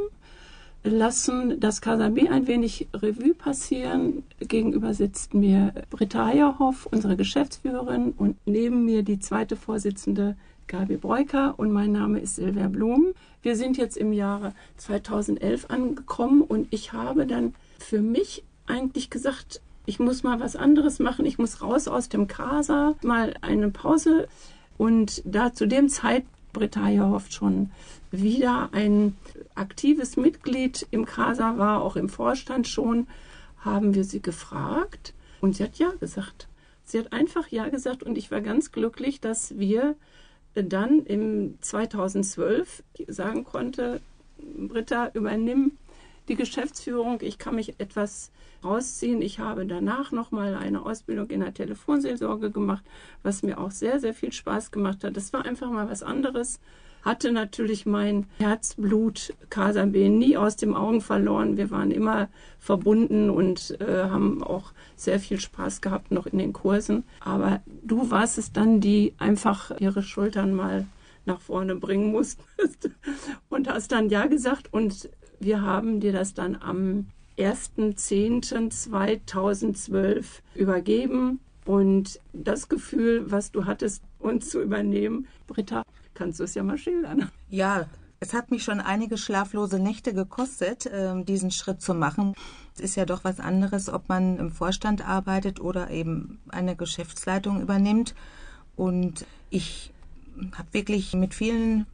lassen 0.85 1.59
das 1.61 1.81
Casa 1.81 2.11
B 2.11 2.29
ein 2.29 2.47
wenig 2.47 2.89
Revue 2.95 3.35
passieren. 3.35 4.23
Gegenüber 4.39 4.93
sitzt 4.93 5.35
mir 5.35 5.73
Britta 5.91 6.27
Heierhoff, 6.27 6.87
unsere 6.91 7.17
Geschäftsführerin, 7.17 8.13
und 8.13 8.37
neben 8.45 8.85
mir 8.85 9.03
die 9.03 9.19
zweite 9.19 9.57
Vorsitzende 9.57 10.37
Gabi 10.67 10.97
Breuker 10.97 11.55
und 11.59 11.73
mein 11.73 11.93
Name 11.93 12.21
ist 12.21 12.37
Silvia 12.37 12.69
Blum. 12.69 13.15
Wir 13.43 13.57
sind 13.57 13.77
jetzt 13.77 13.97
im 13.97 14.13
Jahre 14.13 14.53
2011 14.77 15.67
angekommen 15.69 16.43
und 16.43 16.69
ich 16.71 16.93
habe 16.93 17.27
dann 17.27 17.55
für 17.79 18.01
mich 18.01 18.45
eigentlich 18.67 19.11
gesagt, 19.11 19.61
ich 19.87 19.99
muss 19.99 20.23
mal 20.23 20.41
was 20.41 20.57
anderes 20.57 20.99
machen, 20.99 21.27
ich 21.27 21.39
muss 21.39 21.61
raus 21.61 21.89
aus 21.89 22.09
dem 22.09 22.27
Casa, 22.27 22.95
mal 23.03 23.35
eine 23.43 23.71
Pause. 23.71 24.29
Und 24.79 25.23
da 25.25 25.53
zu 25.53 25.69
dem 25.69 25.89
Zeit 25.89 26.25
Britta 26.55 26.85
Heierhoff 26.85 27.31
schon 27.31 27.71
wieder 28.11 28.71
ein 28.73 29.15
aktives 29.55 30.17
Mitglied 30.17 30.87
im 30.91 31.05
Casa 31.05 31.59
war, 31.59 31.83
auch 31.83 31.97
im 31.97 32.09
Vorstand 32.09 32.67
schon, 32.67 33.07
haben 33.59 33.95
wir 33.95 34.05
sie 34.05 34.23
gefragt 34.23 35.13
und 35.43 35.57
sie 35.57 35.65
hat 35.65 35.77
ja 35.77 35.91
gesagt. 36.01 36.49
Sie 36.85 36.99
hat 36.99 37.13
einfach 37.13 37.49
ja 37.49 37.69
gesagt 37.69 38.03
und 38.03 38.17
ich 38.17 38.31
war 38.31 38.41
ganz 38.41 38.73
glücklich, 38.73 39.21
dass 39.21 39.59
wir 39.59 39.97
dann 40.55 41.05
im 41.05 41.59
2012 41.61 42.83
sagen 43.09 43.45
konnte, 43.45 44.01
Britta, 44.39 45.11
übernimm 45.15 45.73
die 46.29 46.37
Geschäftsführung. 46.37 47.19
Ich 47.21 47.39
kann 47.39 47.55
mich 47.55 47.79
etwas 47.79 48.31
rausziehen. 48.65 49.23
Ich 49.23 49.39
habe 49.39 49.67
danach 49.67 50.13
nochmal 50.13 50.55
eine 50.55 50.85
Ausbildung 50.85 51.31
in 51.31 51.41
der 51.41 51.55
Telefonseelsorge 51.55 52.51
gemacht, 52.51 52.85
was 53.23 53.43
mir 53.43 53.59
auch 53.59 53.71
sehr, 53.71 54.01
sehr 54.01 54.15
viel 54.15 54.33
Spaß 54.33 54.71
gemacht 54.71 55.05
hat. 55.05 55.17
Das 55.17 55.33
war 55.33 55.45
einfach 55.45 55.71
mal 55.71 55.89
was 55.89 56.03
anderes. 56.03 56.61
Hatte 57.03 57.33
natürlich 57.33 57.85
mein 57.85 58.27
Herzblut 58.39 59.35
Casa 59.51 59.85
B 59.85 60.09
nie 60.09 60.39
aus 60.39 60.57
den 60.57 60.75
Augen 60.75 61.03
verloren. 61.03 61.59
Wir 61.59 61.71
waren 61.71 61.91
immer 61.91 62.29
verbunden 62.59 63.29
und 63.29 63.79
äh, 63.79 64.05
haben 64.05 64.43
auch 64.43 64.73
sehr 64.97 65.21
viel 65.21 65.39
Spaß 65.39 65.83
gehabt 65.83 66.13
noch 66.13 66.27
in 66.27 66.39
den 66.39 66.55
Kursen. 66.55 67.05
Aber 67.21 67.61
du 67.83 68.11
warst 68.11 68.39
es 68.39 68.53
dann, 68.53 68.81
die 68.81 69.13
einfach 69.19 69.79
ihre 69.79 70.03
Schultern 70.03 70.55
mal 70.55 70.87
nach 71.27 71.43
vorne 71.43 71.77
bringen 71.77 72.11
musstest 72.11 72.91
und 73.51 73.69
hast 73.69 73.93
dann 73.93 74.09
ja 74.09 74.27
gesagt 74.27 74.73
und 74.73 75.11
wir 75.45 75.63
haben 75.63 76.01
dir 76.01 76.13
das 76.13 76.35
dann 76.35 76.59
am 76.61 77.07
1.10.2012 77.39 80.25
übergeben 80.55 81.39
und 81.65 82.21
das 82.33 82.69
Gefühl, 82.69 83.31
was 83.31 83.53
du 83.53 83.65
hattest, 83.65 84.03
uns 84.19 84.51
zu 84.51 84.61
übernehmen, 84.61 85.29
Britta, 85.47 85.85
kannst 86.15 86.41
du 86.41 86.45
es 86.45 86.55
ja 86.55 86.63
mal 86.63 86.79
schildern. 86.79 87.31
Ja, 87.51 87.87
es 88.21 88.33
hat 88.33 88.51
mich 88.51 88.65
schon 88.65 88.81
einige 88.81 89.19
schlaflose 89.19 89.79
Nächte 89.79 90.15
gekostet, 90.15 90.89
ähm, 90.91 91.27
diesen 91.27 91.51
Schritt 91.51 91.83
zu 91.83 91.93
machen. 91.95 92.35
Es 92.75 92.81
ist 92.81 92.97
ja 92.97 93.05
doch 93.05 93.25
was 93.25 93.41
anderes, 93.41 93.91
ob 93.91 94.09
man 94.09 94.39
im 94.39 94.51
Vorstand 94.51 95.07
arbeitet 95.07 95.61
oder 95.61 95.91
eben 95.91 96.41
eine 96.49 96.77
Geschäftsleitung 96.77 97.61
übernimmt. 97.61 98.15
Und 98.77 99.27
ich 99.51 99.93
habe 100.57 100.73
wirklich 100.73 101.13
mit 101.15 101.35
vielen 101.35 101.85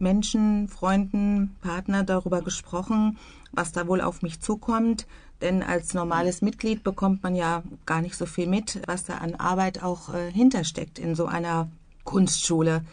Menschen, 0.00 0.68
Freunden, 0.68 1.56
Partner 1.60 2.04
darüber 2.04 2.42
gesprochen, 2.42 3.18
was 3.52 3.72
da 3.72 3.86
wohl 3.86 4.00
auf 4.00 4.22
mich 4.22 4.40
zukommt. 4.40 5.06
Denn 5.40 5.62
als 5.62 5.94
normales 5.94 6.42
Mitglied 6.42 6.82
bekommt 6.82 7.22
man 7.22 7.34
ja 7.34 7.62
gar 7.86 8.00
nicht 8.00 8.16
so 8.16 8.26
viel 8.26 8.46
mit, 8.46 8.80
was 8.86 9.04
da 9.04 9.18
an 9.18 9.36
Arbeit 9.36 9.82
auch 9.82 10.12
äh, 10.12 10.32
hintersteckt 10.32 10.98
in 10.98 11.14
so 11.14 11.26
einer 11.26 11.70
Kunstschule. 12.04 12.84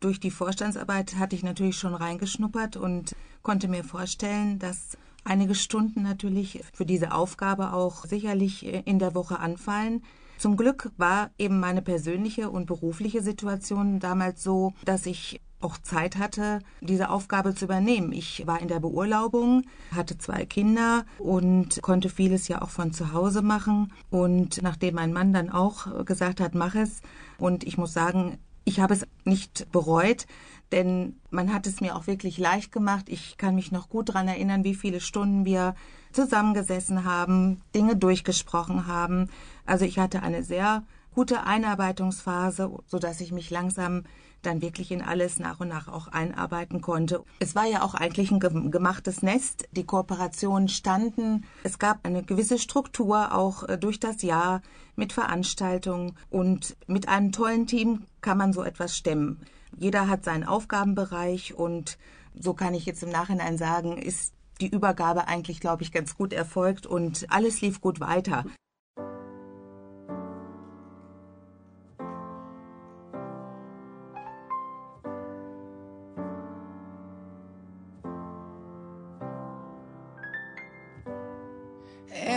Durch 0.00 0.18
die 0.18 0.30
Vorstandsarbeit 0.30 1.16
hatte 1.16 1.36
ich 1.36 1.42
natürlich 1.42 1.76
schon 1.76 1.94
reingeschnuppert 1.94 2.76
und 2.76 3.14
konnte 3.42 3.68
mir 3.68 3.84
vorstellen, 3.84 4.58
dass 4.58 4.96
einige 5.24 5.54
Stunden 5.54 6.02
natürlich 6.02 6.62
für 6.72 6.86
diese 6.86 7.12
Aufgabe 7.12 7.74
auch 7.74 8.06
sicherlich 8.06 8.64
äh, 8.64 8.82
in 8.86 8.98
der 8.98 9.14
Woche 9.14 9.38
anfallen. 9.38 10.02
Zum 10.38 10.56
Glück 10.56 10.90
war 10.96 11.30
eben 11.36 11.60
meine 11.60 11.82
persönliche 11.82 12.48
und 12.48 12.64
berufliche 12.64 13.20
Situation 13.20 14.00
damals 14.00 14.42
so, 14.42 14.72
dass 14.86 15.04
ich 15.04 15.42
auch 15.60 15.78
Zeit 15.78 16.16
hatte, 16.16 16.60
diese 16.80 17.10
Aufgabe 17.10 17.54
zu 17.54 17.66
übernehmen. 17.66 18.12
Ich 18.12 18.46
war 18.46 18.60
in 18.60 18.68
der 18.68 18.80
Beurlaubung, 18.80 19.64
hatte 19.94 20.18
zwei 20.18 20.46
Kinder 20.46 21.04
und 21.18 21.82
konnte 21.82 22.08
vieles 22.08 22.48
ja 22.48 22.62
auch 22.62 22.70
von 22.70 22.92
zu 22.92 23.12
Hause 23.12 23.42
machen. 23.42 23.92
Und 24.10 24.62
nachdem 24.62 24.94
mein 24.94 25.12
Mann 25.12 25.32
dann 25.32 25.50
auch 25.50 26.04
gesagt 26.04 26.40
hat, 26.40 26.54
mach 26.54 26.74
es, 26.74 27.02
und 27.38 27.64
ich 27.64 27.78
muss 27.78 27.92
sagen, 27.92 28.38
ich 28.64 28.80
habe 28.80 28.94
es 28.94 29.06
nicht 29.24 29.70
bereut, 29.72 30.26
denn 30.72 31.16
man 31.30 31.52
hat 31.52 31.66
es 31.66 31.80
mir 31.80 31.96
auch 31.96 32.06
wirklich 32.06 32.38
leicht 32.38 32.72
gemacht. 32.72 33.06
Ich 33.08 33.36
kann 33.36 33.54
mich 33.54 33.72
noch 33.72 33.88
gut 33.88 34.10
daran 34.10 34.28
erinnern, 34.28 34.64
wie 34.64 34.74
viele 34.74 35.00
Stunden 35.00 35.44
wir 35.44 35.74
zusammengesessen 36.12 37.04
haben, 37.04 37.60
Dinge 37.74 37.96
durchgesprochen 37.96 38.86
haben. 38.86 39.28
Also 39.66 39.84
ich 39.84 39.98
hatte 39.98 40.22
eine 40.22 40.42
sehr 40.42 40.84
gute 41.14 41.44
Einarbeitungsphase, 41.44 42.70
so 42.86 42.98
dass 42.98 43.20
ich 43.20 43.32
mich 43.32 43.50
langsam 43.50 44.04
dann 44.42 44.62
wirklich 44.62 44.90
in 44.90 45.02
alles 45.02 45.38
nach 45.38 45.60
und 45.60 45.68
nach 45.68 45.88
auch 45.88 46.08
einarbeiten 46.08 46.80
konnte. 46.80 47.24
Es 47.38 47.54
war 47.54 47.66
ja 47.66 47.82
auch 47.82 47.94
eigentlich 47.94 48.30
ein 48.30 48.40
gemachtes 48.70 49.22
Nest. 49.22 49.68
Die 49.72 49.84
Kooperationen 49.84 50.68
standen. 50.68 51.44
Es 51.62 51.78
gab 51.78 52.04
eine 52.04 52.22
gewisse 52.22 52.58
Struktur 52.58 53.34
auch 53.34 53.68
äh, 53.68 53.78
durch 53.78 54.00
das 54.00 54.22
Jahr 54.22 54.62
mit 54.96 55.12
Veranstaltungen 55.12 56.16
und 56.30 56.76
mit 56.86 57.08
einem 57.08 57.32
tollen 57.32 57.66
Team 57.66 58.02
kann 58.20 58.38
man 58.38 58.52
so 58.52 58.62
etwas 58.62 58.96
stemmen. 58.96 59.40
Jeder 59.76 60.08
hat 60.08 60.24
seinen 60.24 60.44
Aufgabenbereich 60.44 61.54
und 61.54 61.98
so 62.38 62.54
kann 62.54 62.74
ich 62.74 62.86
jetzt 62.86 63.02
im 63.02 63.10
Nachhinein 63.10 63.56
sagen, 63.56 63.96
ist 63.96 64.34
die 64.60 64.68
Übergabe 64.68 65.26
eigentlich, 65.26 65.60
glaube 65.60 65.82
ich, 65.82 65.92
ganz 65.92 66.16
gut 66.16 66.32
erfolgt 66.32 66.86
und 66.86 67.26
alles 67.30 67.60
lief 67.60 67.80
gut 67.80 68.00
weiter. 68.00 68.44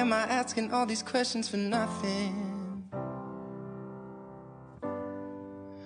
Am 0.03 0.11
I 0.11 0.23
asking 0.23 0.73
all 0.73 0.85
these 0.85 1.01
questions 1.01 1.47
for 1.47 1.55
nothing? 1.55 2.83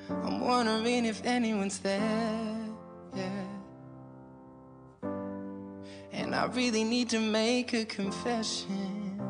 I'm 0.09 0.41
wondering 0.41 1.05
if 1.05 1.23
anyone's 1.23 1.77
there. 1.77 2.57
Yeah. 3.15 3.43
And 6.11 6.33
I 6.33 6.45
really 6.47 6.83
need 6.83 7.09
to 7.09 7.19
make 7.19 7.73
a 7.73 7.85
confession. 7.85 9.21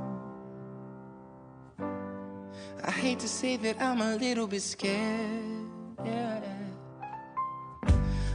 I 2.81 2.89
hate 2.89 3.19
to 3.19 3.27
say 3.27 3.57
that 3.57 3.81
I'm 3.81 3.99
a 3.99 4.15
little 4.15 4.47
bit 4.47 4.61
scared. 4.61 5.67
Yeah. 6.05 6.39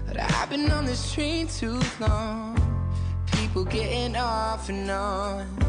But 0.07 0.21
I've 0.21 0.51
been 0.51 0.71
on 0.71 0.85
this 0.85 1.15
train 1.15 1.47
too 1.47 1.81
long. 1.99 2.59
People 3.33 3.65
getting 3.65 4.17
off 4.17 4.69
and 4.69 4.91
on. 4.91 5.62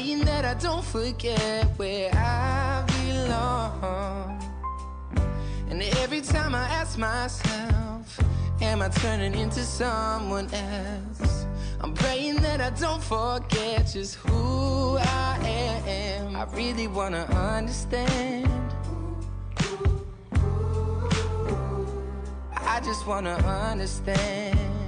Praying 0.00 0.24
that 0.24 0.46
I 0.46 0.54
don't 0.54 0.82
forget 0.82 1.64
where 1.76 2.10
I 2.14 2.86
belong. 3.04 4.40
And 5.68 5.82
every 6.00 6.22
time 6.22 6.54
I 6.54 6.66
ask 6.68 6.96
myself, 6.96 8.18
Am 8.62 8.80
I 8.80 8.88
turning 8.88 9.34
into 9.34 9.60
someone 9.60 10.48
else? 10.54 11.44
I'm 11.82 11.92
praying 11.92 12.36
that 12.36 12.62
I 12.62 12.70
don't 12.70 13.02
forget 13.02 13.88
just 13.92 14.14
who 14.14 14.96
I 14.96 15.38
am. 15.46 16.34
I 16.34 16.44
really 16.56 16.88
wanna 16.88 17.26
understand. 17.26 18.48
I 22.56 22.80
just 22.82 23.06
wanna 23.06 23.34
understand. 23.34 24.79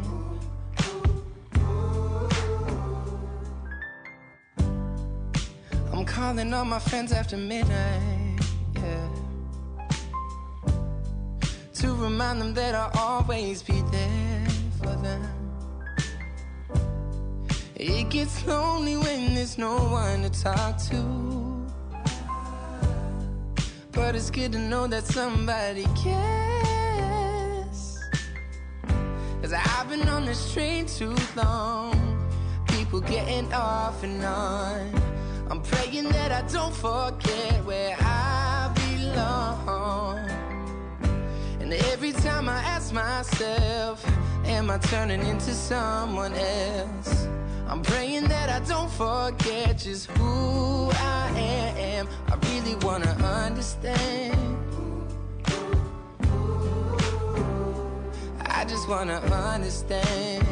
Calling 6.22 6.54
all 6.54 6.64
my 6.64 6.78
friends 6.78 7.10
after 7.10 7.36
midnight, 7.36 8.38
yeah. 8.76 9.08
To 11.80 11.94
remind 11.94 12.40
them 12.40 12.54
that 12.54 12.76
I'll 12.76 12.96
always 12.96 13.60
be 13.60 13.82
there 13.90 14.46
for 14.78 14.94
them. 15.06 15.22
It 17.74 18.08
gets 18.08 18.46
lonely 18.46 18.96
when 18.96 19.34
there's 19.34 19.58
no 19.58 19.74
one 20.02 20.22
to 20.22 20.30
talk 20.30 20.78
to. 20.90 21.00
But 23.90 24.14
it's 24.14 24.30
good 24.30 24.52
to 24.52 24.60
know 24.60 24.86
that 24.86 25.04
somebody 25.04 25.86
cares. 26.04 27.80
Cause 29.40 29.52
I've 29.52 29.88
been 29.88 30.08
on 30.08 30.24
this 30.26 30.52
train 30.54 30.86
too 30.86 31.16
long. 31.34 31.92
People 32.68 33.00
getting 33.00 33.52
off 33.52 34.04
and 34.04 34.24
on. 34.24 35.11
I'm 35.52 35.60
praying 35.60 36.08
that 36.12 36.32
I 36.32 36.40
don't 36.50 36.74
forget 36.74 37.62
where 37.66 37.94
I 38.00 38.72
belong. 38.74 40.26
And 41.60 41.74
every 41.92 42.12
time 42.12 42.48
I 42.48 42.58
ask 42.62 42.90
myself, 42.90 44.02
am 44.46 44.70
I 44.70 44.78
turning 44.78 45.20
into 45.26 45.52
someone 45.52 46.32
else? 46.32 47.28
I'm 47.68 47.82
praying 47.82 48.28
that 48.28 48.48
I 48.48 48.60
don't 48.66 48.90
forget 48.90 49.76
just 49.76 50.10
who 50.12 50.90
I 50.90 51.30
am. 51.36 52.08
I 52.28 52.36
really 52.48 52.76
wanna 52.76 53.12
understand. 53.44 54.56
I 58.40 58.64
just 58.64 58.88
wanna 58.88 59.18
understand. 59.18 60.51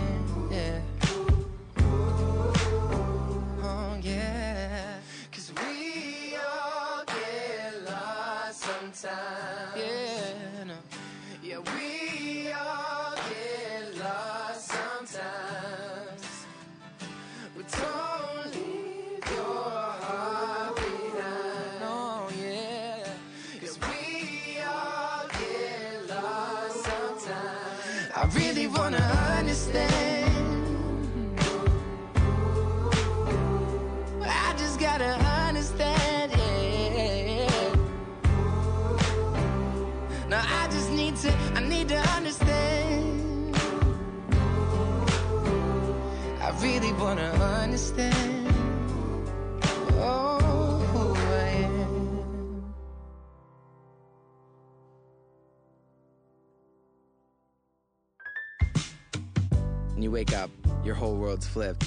When 60.00 60.04
you 60.04 60.12
wake 60.12 60.32
up, 60.32 60.50
your 60.82 60.94
whole 60.94 61.14
world's 61.14 61.46
flipped. 61.46 61.84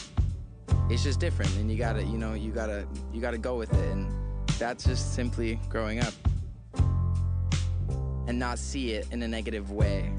It's 0.87 1.01
just 1.01 1.19
different, 1.19 1.49
and 1.55 1.71
you 1.71 1.79
gotta, 1.79 2.03
you 2.03 2.19
know, 2.19 2.35
you 2.35 2.51
gotta, 2.51 2.85
you 3.11 3.19
gotta 3.19 3.39
go 3.39 3.57
with 3.57 3.73
it, 3.73 3.91
and 3.91 4.07
that's 4.59 4.83
just 4.83 5.15
simply 5.15 5.59
growing 5.67 5.99
up, 5.99 6.13
and 8.27 8.37
not 8.37 8.59
see 8.59 8.91
it 8.91 9.07
in 9.09 9.23
a 9.23 9.27
negative 9.27 9.71
way. 9.71 10.11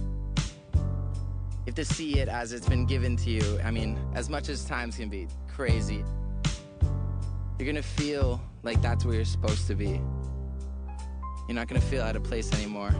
Have 1.66 1.76
to 1.76 1.84
see 1.84 2.18
it 2.18 2.28
as 2.28 2.52
it's 2.52 2.68
been 2.68 2.84
given 2.84 3.16
to 3.18 3.30
you. 3.30 3.60
I 3.62 3.70
mean, 3.70 3.96
as 4.16 4.28
much 4.28 4.48
as 4.48 4.64
times 4.64 4.96
can 4.96 5.08
be 5.08 5.28
crazy, 5.46 6.02
you're 7.60 7.66
gonna 7.66 7.80
feel 7.80 8.40
like 8.64 8.82
that's 8.82 9.04
where 9.04 9.14
you're 9.14 9.24
supposed 9.24 9.68
to 9.68 9.76
be. 9.76 10.00
You're 11.46 11.54
not 11.54 11.68
gonna 11.68 11.80
feel 11.80 12.02
out 12.02 12.16
of 12.16 12.24
place 12.24 12.52
anymore. 12.54 12.90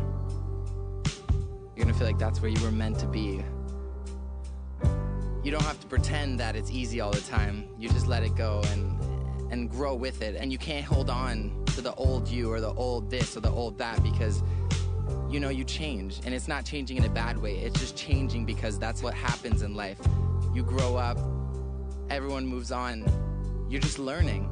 You're 1.74 1.84
gonna 1.84 1.98
feel 1.98 2.06
like 2.06 2.20
that's 2.20 2.40
where 2.40 2.52
you 2.52 2.62
were 2.62 2.70
meant 2.70 3.00
to 3.00 3.08
be. 3.08 3.42
You 5.44 5.50
don't 5.50 5.62
have 5.62 5.78
to 5.80 5.86
pretend 5.86 6.40
that 6.40 6.56
it's 6.56 6.70
easy 6.70 7.02
all 7.02 7.10
the 7.10 7.20
time. 7.20 7.68
You 7.78 7.90
just 7.90 8.06
let 8.06 8.22
it 8.22 8.34
go 8.34 8.62
and 8.72 8.98
and 9.52 9.70
grow 9.70 9.94
with 9.94 10.22
it. 10.22 10.36
And 10.36 10.50
you 10.50 10.56
can't 10.56 10.86
hold 10.86 11.10
on 11.10 11.52
to 11.66 11.82
the 11.82 11.94
old 11.96 12.26
you 12.28 12.50
or 12.50 12.60
the 12.60 12.72
old 12.72 13.10
this 13.10 13.36
or 13.36 13.40
the 13.40 13.50
old 13.50 13.76
that 13.76 14.02
because 14.02 14.42
you 15.28 15.38
know 15.38 15.50
you 15.50 15.62
change 15.62 16.20
and 16.24 16.34
it's 16.34 16.48
not 16.48 16.64
changing 16.64 16.96
in 16.96 17.04
a 17.04 17.10
bad 17.10 17.36
way. 17.36 17.58
It's 17.58 17.78
just 17.78 17.94
changing 17.94 18.46
because 18.46 18.78
that's 18.78 19.02
what 19.02 19.12
happens 19.12 19.60
in 19.60 19.74
life. 19.74 19.98
You 20.54 20.62
grow 20.62 20.96
up, 20.96 21.18
everyone 22.08 22.46
moves 22.46 22.72
on. 22.72 23.04
You're 23.68 23.82
just 23.82 23.98
learning. 23.98 24.48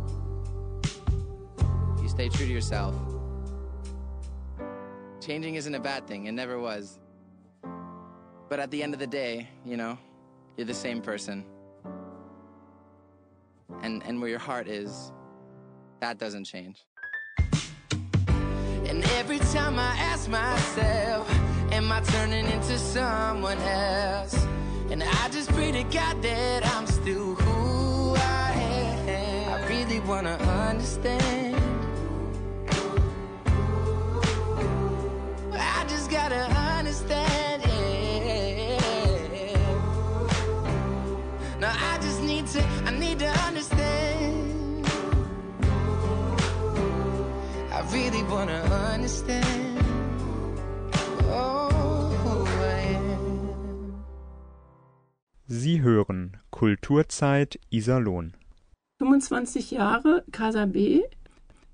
You 2.02 2.08
stay 2.10 2.28
true 2.28 2.44
to 2.44 2.52
yourself. 2.52 2.94
Changing 5.22 5.54
isn't 5.54 5.74
a 5.74 5.80
bad 5.80 6.06
thing, 6.06 6.26
it 6.26 6.32
never 6.32 6.58
was. 6.58 6.98
But 8.50 8.60
at 8.60 8.70
the 8.70 8.82
end 8.82 8.92
of 8.92 9.00
the 9.00 9.06
day, 9.06 9.48
you 9.64 9.78
know, 9.78 9.96
you're 10.56 10.66
the 10.66 10.74
same 10.74 11.00
person. 11.00 11.44
And 13.82 14.02
and 14.04 14.20
where 14.20 14.28
your 14.28 14.38
heart 14.38 14.68
is, 14.68 15.12
that 16.00 16.18
doesn't 16.18 16.44
change. 16.44 16.84
And 18.86 19.04
every 19.12 19.38
time 19.38 19.78
I 19.78 19.96
ask 19.98 20.28
myself, 20.28 21.28
am 21.72 21.90
I 21.90 22.00
turning 22.00 22.46
into 22.46 22.78
someone 22.78 23.58
else? 23.58 24.34
And 24.90 25.02
I 25.02 25.28
just 25.30 25.50
pray 25.50 25.72
to 25.72 25.82
God 25.84 26.20
that 26.22 26.66
I'm 26.74 26.86
still 26.86 27.34
who 27.34 28.14
I 28.16 28.52
am. 29.08 29.54
I 29.54 29.68
really 29.68 30.00
wanna 30.00 30.34
understand. 30.34 31.56
I 35.54 35.84
just 35.88 36.10
gotta 36.10 36.61
Sie 55.54 55.82
hören 55.82 56.38
Kulturzeit 56.50 57.60
Iserlohn. 57.68 58.32
25 59.00 59.70
Jahre 59.70 60.24
Casa 60.32 60.64
B, 60.64 61.02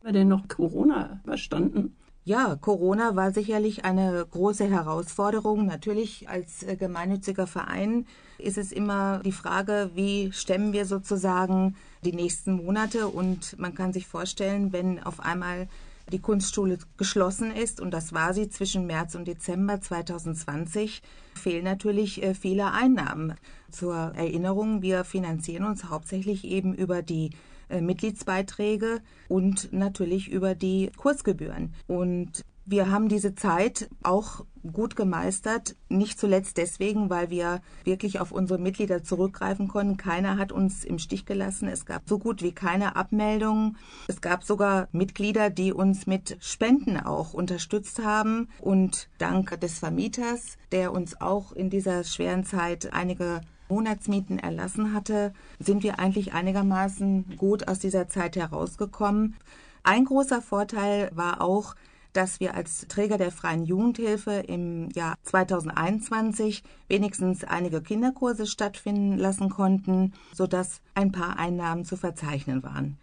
war 0.02 0.10
denn 0.10 0.26
noch 0.26 0.48
Corona 0.48 1.20
überstanden? 1.22 1.96
Ja, 2.24 2.56
Corona 2.56 3.14
war 3.14 3.30
sicherlich 3.30 3.84
eine 3.84 4.26
große 4.28 4.68
Herausforderung. 4.68 5.64
Natürlich 5.64 6.28
als 6.28 6.64
äh, 6.64 6.74
gemeinnütziger 6.74 7.46
Verein 7.46 8.06
ist 8.38 8.58
es 8.58 8.72
immer 8.72 9.20
die 9.24 9.30
Frage, 9.30 9.92
wie 9.94 10.32
stemmen 10.32 10.72
wir 10.72 10.84
sozusagen 10.84 11.76
die 12.04 12.12
nächsten 12.12 12.54
Monate. 12.54 13.06
Und 13.06 13.56
man 13.60 13.76
kann 13.76 13.92
sich 13.92 14.08
vorstellen, 14.08 14.72
wenn 14.72 15.00
auf 15.00 15.20
einmal 15.20 15.68
die 16.12 16.20
Kunstschule 16.20 16.78
geschlossen 16.96 17.50
ist, 17.50 17.80
und 17.80 17.92
das 17.92 18.12
war 18.12 18.34
sie 18.34 18.48
zwischen 18.48 18.86
März 18.86 19.14
und 19.14 19.26
Dezember 19.28 19.80
2020, 19.80 21.02
fehlen 21.34 21.64
natürlich 21.64 22.22
äh, 22.22 22.34
viele 22.34 22.72
Einnahmen. 22.72 23.34
Zur 23.70 23.94
Erinnerung, 23.94 24.82
wir 24.82 25.04
finanzieren 25.04 25.64
uns 25.64 25.84
hauptsächlich 25.84 26.44
eben 26.44 26.74
über 26.74 27.02
die 27.02 27.30
äh, 27.68 27.80
Mitgliedsbeiträge 27.80 29.00
und 29.28 29.72
natürlich 29.72 30.30
über 30.30 30.54
die 30.54 30.90
Kursgebühren. 30.96 31.74
Und 31.86 32.44
wir 32.70 32.90
haben 32.90 33.09
diese 33.09 33.35
Zeit 33.35 33.88
auch 34.02 34.44
gut 34.72 34.94
gemeistert, 34.94 35.74
nicht 35.88 36.18
zuletzt 36.18 36.59
deswegen, 36.59 37.09
weil 37.09 37.31
wir 37.31 37.62
wirklich 37.85 38.20
auf 38.20 38.31
unsere 38.31 38.59
Mitglieder 38.59 39.02
zurückgreifen 39.02 39.68
konnten. 39.68 39.96
Keiner 39.96 40.37
hat 40.37 40.52
uns 40.52 40.85
im 40.85 40.98
Stich 40.98 41.24
gelassen. 41.24 41.68
Es 41.68 41.87
gab 41.87 42.02
so 42.07 42.18
gut 42.18 42.42
wie 42.42 42.52
keine 42.52 42.94
Abmeldungen. 42.94 43.78
Es 44.07 44.20
gab 44.20 44.44
sogar 44.44 44.88
Mitglieder, 44.92 45.48
die 45.48 45.72
uns 45.72 46.07
mit 46.07 46.37
Spenden 46.40 46.99
auch 46.99 47.32
unterstützt 47.32 48.05
haben. 48.05 48.49
Und 48.61 49.09
dank 49.16 49.59
des 49.61 49.78
Vermieters, 49.78 50.59
der 50.70 50.92
uns 50.92 51.20
auch 51.20 51.53
in 51.53 51.70
dieser 51.70 52.05
schweren 52.05 52.45
Zeit 52.45 52.92
einige 52.92 53.40
Monatsmieten 53.70 54.38
erlassen 54.38 54.92
hatte, 54.92 55.32
sind 55.59 55.82
wir 55.82 55.99
eigentlich 55.99 56.34
einigermaßen 56.34 57.36
gut 57.38 57.68
aus 57.68 57.78
dieser 57.78 58.09
Zeit 58.09 58.36
herausgekommen. 58.36 59.36
Ein 59.82 60.05
großer 60.05 60.42
Vorteil 60.42 61.11
war 61.14 61.40
auch, 61.40 61.74
dass 62.12 62.40
wir 62.40 62.54
als 62.54 62.86
Träger 62.88 63.18
der 63.18 63.30
freien 63.30 63.64
Jugendhilfe 63.64 64.32
im 64.32 64.90
Jahr 64.90 65.16
2021 65.22 66.62
wenigstens 66.88 67.44
einige 67.44 67.80
Kinderkurse 67.80 68.46
stattfinden 68.46 69.16
lassen 69.16 69.50
konnten, 69.50 70.12
sodass 70.32 70.80
ein 70.94 71.12
paar 71.12 71.38
Einnahmen 71.38 71.84
zu 71.84 71.96
verzeichnen 71.96 72.62
waren. 72.62 72.96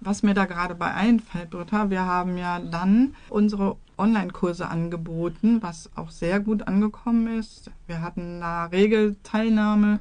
Was 0.00 0.22
mir 0.22 0.32
da 0.32 0.46
gerade 0.46 0.74
bei 0.74 0.92
einfällt, 0.94 1.50
Britta, 1.50 1.90
wir 1.90 2.06
haben 2.06 2.38
ja 2.38 2.58
dann 2.58 3.14
unsere 3.28 3.76
Online-Kurse 3.98 4.66
angeboten, 4.66 5.62
was 5.62 5.90
auch 5.94 6.10
sehr 6.10 6.40
gut 6.40 6.66
angekommen 6.66 7.38
ist. 7.38 7.70
Wir 7.86 8.00
hatten 8.00 8.40
da 8.40 8.64
Regelteilnahme, 8.66 10.00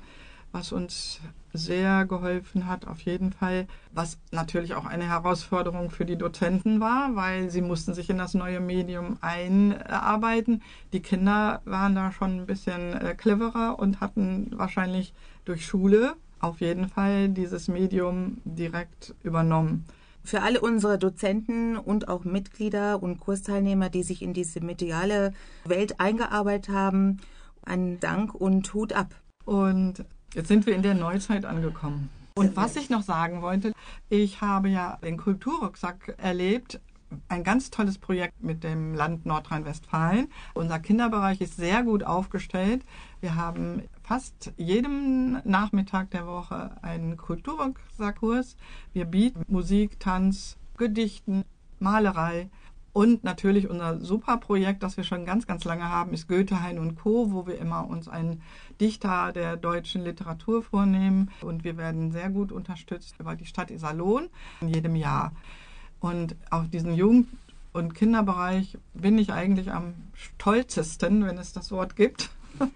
was 0.54 0.72
uns 0.72 1.20
sehr 1.54 2.06
geholfen 2.06 2.68
hat, 2.68 2.88
auf 2.88 3.02
jeden 3.02 3.32
Fall. 3.32 3.68
Was 3.92 4.18
natürlich 4.32 4.76
auch 4.76 4.86
eine 4.86 5.08
Herausforderung 5.08 5.90
für 5.90 6.06
die 6.06 6.18
Dozenten 6.18 6.80
war, 6.80 7.16
weil 7.16 7.50
sie 7.50 7.62
mussten 7.62 7.94
sich 7.94 8.10
in 8.10 8.18
das 8.18 8.34
neue 8.34 8.60
Medium 8.60 9.18
einarbeiten. 9.22 10.62
Die 10.94 11.02
Kinder 11.02 11.62
waren 11.66 11.96
da 11.96 12.12
schon 12.12 12.42
ein 12.42 12.46
bisschen 12.46 12.94
äh, 12.94 13.16
cleverer 13.16 13.80
und 13.80 14.02
hatten 14.02 14.52
wahrscheinlich 14.56 15.14
durch 15.46 15.66
Schule 15.66 16.16
auf 16.40 16.62
jeden 16.62 16.88
Fall 16.88 17.30
dieses 17.30 17.68
Medium 17.68 18.38
direkt 18.46 19.14
übernommen. 19.24 19.86
Für 20.24 20.42
alle 20.42 20.62
unsere 20.62 20.98
Dozenten 20.98 21.78
und 21.78 22.08
auch 22.08 22.24
Mitglieder 22.24 23.02
und 23.02 23.20
Kursteilnehmer, 23.20 23.90
die 23.90 24.04
sich 24.04 24.22
in 24.22 24.34
diese 24.34 24.62
mediale 24.62 25.34
Welt 25.66 26.00
eingearbeitet 26.00 26.74
haben, 26.74 27.18
einen 27.64 28.00
Dank 28.00 28.36
und 28.36 28.74
Hut 28.74 28.94
ab. 28.94 29.16
Und 29.46 30.06
jetzt 30.34 30.48
sind 30.48 30.66
wir 30.66 30.76
in 30.76 30.84
der 30.84 30.96
Neuzeit 30.96 31.46
angekommen. 31.46 32.10
Und 32.36 32.56
was 32.56 32.76
ich 32.76 32.90
noch 32.90 33.02
sagen 33.02 33.42
wollte, 33.42 33.74
ich 34.10 34.42
habe 34.42 34.70
ja 34.70 34.98
den 35.04 35.18
Kulturrucksack 35.18 36.16
erlebt. 36.18 36.80
Ein 37.28 37.44
ganz 37.44 37.72
tolles 37.72 37.98
Projekt 37.98 38.44
mit 38.44 38.64
dem 38.64 38.94
Land 38.94 39.26
Nordrhein-Westfalen. 39.26 40.30
Unser 40.54 40.80
Kinderbereich 40.80 41.42
ist 41.42 41.58
sehr 41.58 41.84
gut 41.84 42.04
aufgestellt. 42.04 42.86
Wir 43.20 43.36
haben 43.36 43.84
fast 44.04 44.54
jedem 44.58 45.42
Nachmittag 45.44 46.12
der 46.12 46.28
Woche 46.28 46.72
einen 46.82 47.18
Kulturrucksackkurs. 47.18 48.58
Wir 48.94 49.06
bieten 49.06 49.44
Musik, 49.48 50.00
Tanz, 50.00 50.56
Gedichten, 50.78 51.44
Malerei. 51.80 52.50
Und 52.94 53.24
natürlich 53.24 53.70
unser 53.70 54.00
super 54.00 54.38
Projekt, 54.38 54.84
das 54.84 54.98
wir 54.98 55.04
schon 55.04 55.26
ganz, 55.26 55.46
ganz 55.48 55.64
lange 55.64 55.90
haben, 55.90 56.14
ist 56.14 56.28
Goethe, 56.28 56.62
Hein 56.62 56.80
und 56.80 56.96
Co., 56.96 57.32
wo 57.32 57.46
wir 57.46 57.58
immer 57.58 57.88
uns 57.88 58.08
einen 58.08 58.42
Dichter 58.82 59.32
der 59.32 59.58
deutschen 59.58 60.04
Literatur 60.04 60.64
vornehmen. 60.64 61.32
Und 61.42 61.64
wir 61.64 61.78
werden 61.78 62.12
sehr 62.12 62.30
gut 62.30 62.52
unterstützt 62.52 63.16
über 63.20 63.36
die 63.36 63.46
Stadt 63.46 63.72
Iserlohn 63.72 64.30
in 64.62 64.70
jedem 64.70 64.96
Jahr. 64.96 65.32
Und 66.00 66.36
auf 66.50 66.70
diesen 66.70 66.94
Jugend- 66.94 67.28
und 67.74 67.94
Kinderbereich 67.94 68.78
bin 68.94 69.18
ich 69.18 69.32
eigentlich 69.32 69.72
am 69.72 69.94
stolzesten, 70.14 71.26
wenn 71.26 71.38
es 71.38 71.54
das 71.54 71.72
Wort 71.72 71.96
gibt. 71.96 72.30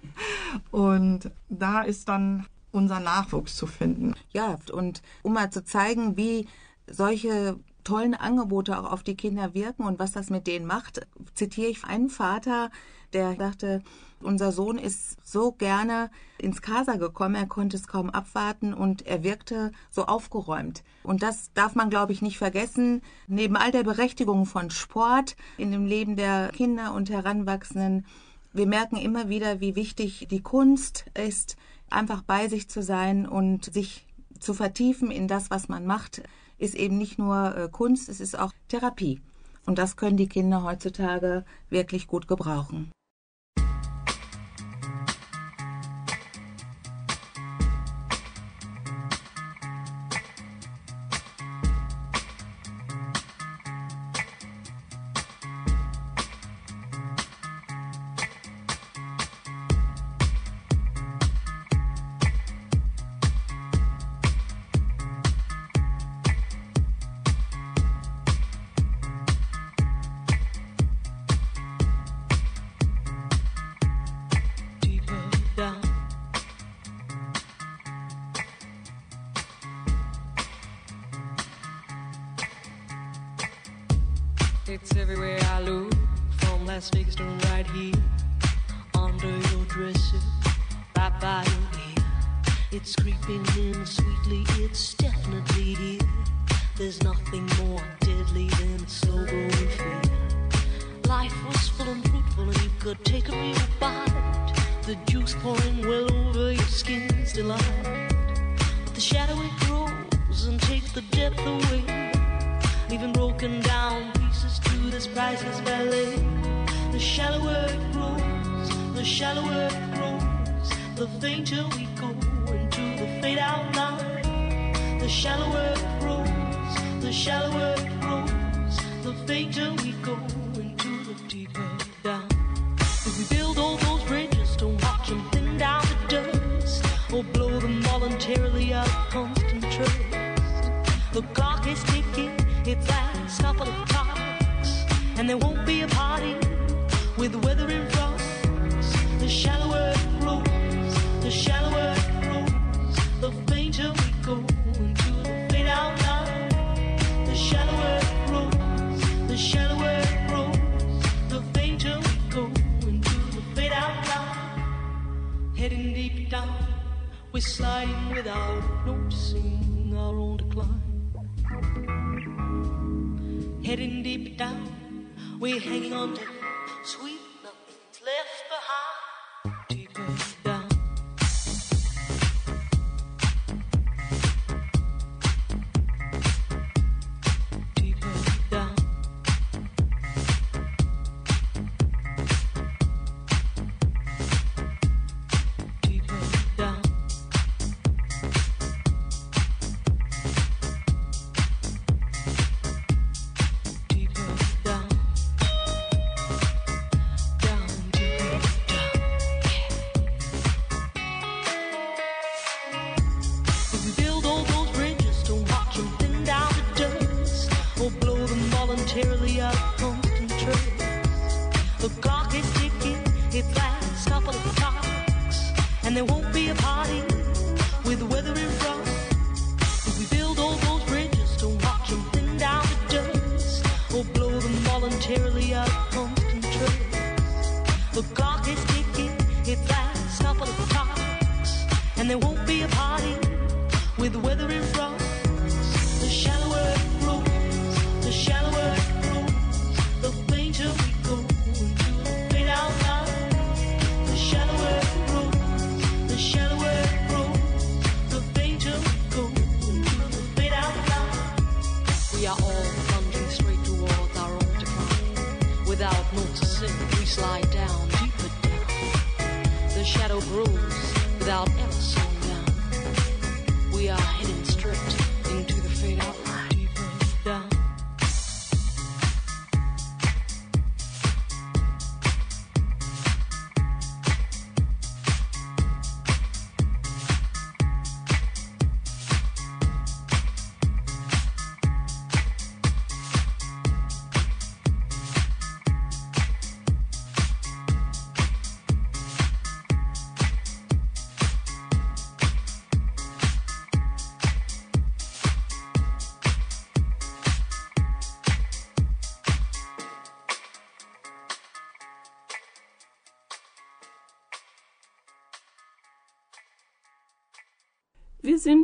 Und 0.71 1.31
da 1.49 1.81
ist 1.81 2.07
dann 2.09 2.45
unser 2.71 2.99
Nachwuchs 2.99 3.55
zu 3.55 3.67
finden. 3.67 4.15
Ja, 4.31 4.57
und 4.71 5.01
um 5.21 5.33
mal 5.33 5.51
zu 5.51 5.63
zeigen, 5.63 6.17
wie 6.17 6.47
solche 6.87 7.59
tollen 7.83 8.13
Angebote 8.13 8.77
auch 8.77 8.91
auf 8.91 9.03
die 9.03 9.15
Kinder 9.15 9.53
wirken 9.53 9.83
und 9.83 9.99
was 9.99 10.11
das 10.11 10.29
mit 10.29 10.47
denen 10.47 10.65
macht, 10.65 11.05
zitiere 11.33 11.69
ich 11.69 11.83
einen 11.83 12.09
Vater, 12.09 12.69
der 13.13 13.35
sagte, 13.35 13.83
unser 14.21 14.51
Sohn 14.51 14.77
ist 14.77 15.17
so 15.23 15.51
gerne 15.51 16.09
ins 16.37 16.61
Casa 16.61 16.95
gekommen, 16.95 17.35
er 17.35 17.45
konnte 17.45 17.77
es 17.77 17.87
kaum 17.87 18.09
abwarten 18.09 18.73
und 18.73 19.05
er 19.05 19.23
wirkte 19.23 19.71
so 19.91 20.05
aufgeräumt. 20.05 20.83
Und 21.03 21.23
das 21.23 21.51
darf 21.53 21.75
man, 21.75 21.89
glaube 21.89 22.13
ich, 22.13 22.21
nicht 22.21 22.37
vergessen. 22.37 23.01
Neben 23.27 23.55
all 23.55 23.71
der 23.71 23.83
Berechtigung 23.83 24.45
von 24.45 24.71
Sport 24.71 25.35
in 25.57 25.71
dem 25.71 25.85
Leben 25.85 26.15
der 26.15 26.49
Kinder 26.49 26.93
und 26.93 27.09
Heranwachsenden, 27.09 28.05
wir 28.53 28.67
merken 28.67 28.97
immer 28.97 29.29
wieder, 29.29 29.59
wie 29.59 29.75
wichtig 29.75 30.27
die 30.29 30.41
Kunst 30.41 31.05
ist, 31.15 31.57
einfach 31.89 32.21
bei 32.21 32.47
sich 32.47 32.69
zu 32.69 32.81
sein 32.81 33.27
und 33.27 33.73
sich 33.73 34.05
zu 34.39 34.53
vertiefen 34.53 35.09
in 35.09 35.27
das, 35.27 35.49
was 35.49 35.69
man 35.69 35.85
macht, 35.85 36.21
ist 36.63 36.75
eben 36.75 36.97
nicht 36.97 37.19
nur 37.19 37.55
äh, 37.55 37.69
Kunst, 37.69 38.09
es 38.09 38.19
ist 38.19 38.39
auch 38.39 38.53
Therapie. 38.69 39.21
Und 39.65 39.77
das 39.77 39.95
können 39.95 40.17
die 40.17 40.27
Kinder 40.27 40.63
heutzutage 40.63 41.45
wirklich 41.69 42.07
gut 42.07 42.27
gebrauchen. 42.27 42.91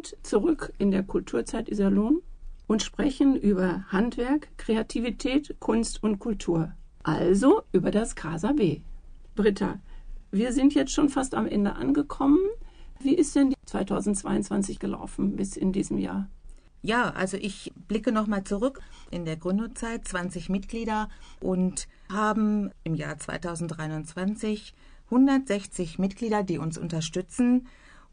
Sind 0.10 0.26
zurück 0.26 0.74
in 0.78 0.92
der 0.92 1.04
Kulturzeit 1.04 1.70
Iserlohn 1.70 2.22
und 2.68 2.84
sprechen 2.84 3.36
über 3.36 3.86
Handwerk, 3.90 4.50
Kreativität, 4.58 5.56
Kunst 5.60 6.04
und 6.04 6.20
Kultur. 6.20 6.74
Also 7.04 7.64
über 7.72 7.92
das 7.92 8.16
Casa 8.16 8.52
B. 8.52 8.82
Britta, 9.36 9.80
wir 10.32 10.54
sind 10.54 10.76
jetzt 10.76 10.92
schon 10.92 11.10
fast 11.10 11.34
am 11.34 11.48
Ende 11.48 11.76
angekommen. 11.76 12.40
Wie 13.00 13.16
ist 13.16 13.36
denn 13.36 13.54
2022 13.66 14.80
gelaufen 14.80 15.36
bis 15.36 15.56
in 15.56 15.72
diesem 15.72 15.98
Jahr? 15.98 16.30
Ja, 16.82 17.10
also 17.12 17.38
ich 17.38 17.74
blicke 17.88 18.12
nochmal 18.12 18.44
zurück 18.44 18.82
in 19.12 19.26
der 19.26 19.38
Gründungszeit, 19.38 20.08
20 20.08 20.50
Mitglieder 20.50 21.10
und 21.42 21.88
haben 22.12 22.72
im 22.84 22.96
Jahr 22.96 23.18
2023 23.18 24.74
160 25.06 26.00
Mitglieder, 26.00 26.44
die 26.44 26.58
uns 26.58 26.78
unterstützen 26.78 27.68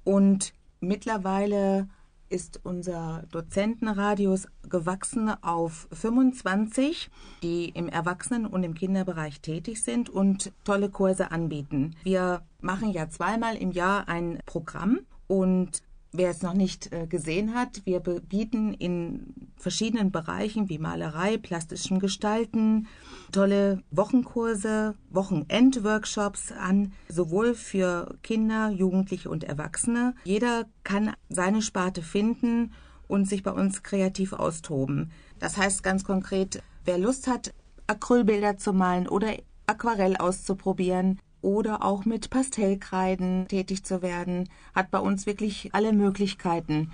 und 0.04 0.52
mittlerweile 0.80 1.88
ist 2.28 2.60
unser 2.64 3.24
Dozentenradius 3.30 4.48
gewachsen 4.68 5.30
auf 5.42 5.88
25, 5.92 7.10
die 7.42 7.68
im 7.68 7.88
Erwachsenen- 7.88 8.46
und 8.46 8.64
im 8.64 8.74
Kinderbereich 8.74 9.40
tätig 9.40 9.82
sind 9.82 10.10
und 10.10 10.52
tolle 10.64 10.90
Kurse 10.90 11.30
anbieten. 11.30 11.94
Wir 12.02 12.42
machen 12.60 12.90
ja 12.90 13.08
zweimal 13.08 13.56
im 13.56 13.70
Jahr 13.70 14.08
ein 14.08 14.40
Programm 14.44 15.00
und 15.28 15.82
Wer 16.18 16.30
es 16.30 16.40
noch 16.40 16.54
nicht 16.54 16.92
äh, 16.92 17.06
gesehen 17.06 17.54
hat, 17.54 17.82
wir 17.84 18.00
bieten 18.00 18.72
in 18.72 19.34
verschiedenen 19.58 20.10
Bereichen 20.10 20.70
wie 20.70 20.78
Malerei, 20.78 21.36
plastischem 21.36 21.98
Gestalten 21.98 22.86
tolle 23.32 23.82
Wochenkurse, 23.90 24.94
Wochenendworkshops 25.10 26.52
an, 26.52 26.92
sowohl 27.10 27.54
für 27.54 28.16
Kinder, 28.22 28.70
Jugendliche 28.70 29.28
und 29.28 29.44
Erwachsene. 29.44 30.14
Jeder 30.24 30.64
kann 30.84 31.12
seine 31.28 31.60
Sparte 31.60 32.00
finden 32.00 32.72
und 33.08 33.28
sich 33.28 33.42
bei 33.42 33.52
uns 33.52 33.82
kreativ 33.82 34.32
austoben. 34.32 35.12
Das 35.38 35.58
heißt 35.58 35.82
ganz 35.82 36.02
konkret, 36.02 36.62
wer 36.86 36.96
Lust 36.96 37.26
hat, 37.26 37.52
Acrylbilder 37.88 38.56
zu 38.56 38.72
malen 38.72 39.06
oder 39.06 39.34
Aquarell 39.66 40.16
auszuprobieren, 40.16 41.18
oder 41.46 41.84
auch 41.84 42.04
mit 42.04 42.28
Pastellkreiden 42.28 43.46
tätig 43.46 43.84
zu 43.84 44.02
werden, 44.02 44.48
hat 44.74 44.90
bei 44.90 44.98
uns 44.98 45.26
wirklich 45.26 45.70
alle 45.72 45.92
Möglichkeiten. 45.92 46.90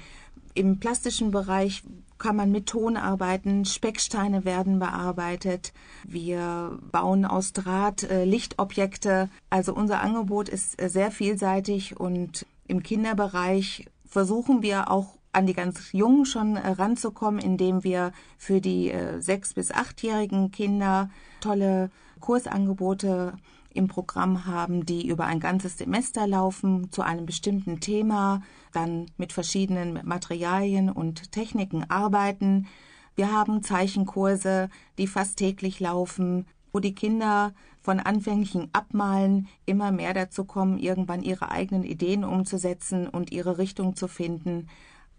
Im 0.53 0.78
plastischen 0.78 1.30
Bereich 1.30 1.82
kann 2.18 2.36
man 2.36 2.53
mit 2.53 2.66
Ton 2.66 2.98
arbeiten, 2.98 3.64
Specksteine 3.64 4.44
werden 4.44 4.78
bearbeitet, 4.78 5.72
wir 6.07 6.78
bauen 6.92 7.24
aus 7.24 7.55
Draht 7.55 8.03
äh, 8.03 8.24
Lichtobjekte. 8.24 9.30
Also 9.48 9.74
unser 9.74 10.03
Angebot 10.03 10.50
ist 10.50 10.80
äh, 10.80 10.90
sehr 10.90 11.11
vielseitig 11.11 11.98
und 11.98 12.44
im 12.68 12.82
Kinderbereich 12.82 13.86
versuchen 14.05 14.62
wir 14.62 14.90
auch 14.90 15.16
an 15.32 15.46
die 15.46 15.55
ganz 15.55 15.92
Jungen 15.92 16.26
schon 16.26 16.57
äh, 16.57 16.68
ranzukommen, 16.68 17.40
indem 17.40 17.84
wir 17.84 18.12
für 18.36 18.61
die 18.61 18.90
äh, 18.90 19.18
sechs- 19.22 19.55
bis 19.55 19.70
achtjährigen 19.70 20.50
Kinder 20.50 21.09
tolle 21.40 21.90
Kursangebote 22.20 23.32
im 23.75 23.89
Programm 23.89 24.47
haben, 24.47 24.87
die 24.87 25.07
über 25.07 25.27
ein 25.27 25.41
ganzes 25.41 25.79
Semester 25.79 26.27
laufen 26.27 26.91
zu 26.93 27.03
einem 27.03 27.27
bestimmten 27.27 27.81
Thema, 27.81 28.43
dann 28.73 29.07
mit 29.16 29.33
verschiedenen 29.33 30.01
Materialien 30.05 30.91
und 30.91 31.33
Techniken 31.33 31.89
arbeiten. 31.89 32.66
Wir 33.14 33.33
haben 33.33 33.62
Zeichenkurse, 33.62 34.68
die 34.99 35.07
fast 35.07 35.37
täglich 35.37 35.81
laufen, 35.81 36.47
wo 36.73 36.81
die 36.81 36.95
Kinder 36.95 37.53
von 37.81 38.01
anfänglichen 38.01 38.68
Abmalen 38.73 39.49
immer 39.66 39.93
mehr 39.93 40.14
dazu 40.14 40.45
kommen, 40.45 40.79
irgendwann 40.79 41.23
ihre 41.23 41.51
eigenen 41.51 41.85
Ideen 41.85 42.25
umzusetzen 42.25 43.09
und 43.09 43.33
ihre 43.33 43.59
Richtung 43.59 43.97
zu 43.97 44.09
finden. 44.09 44.68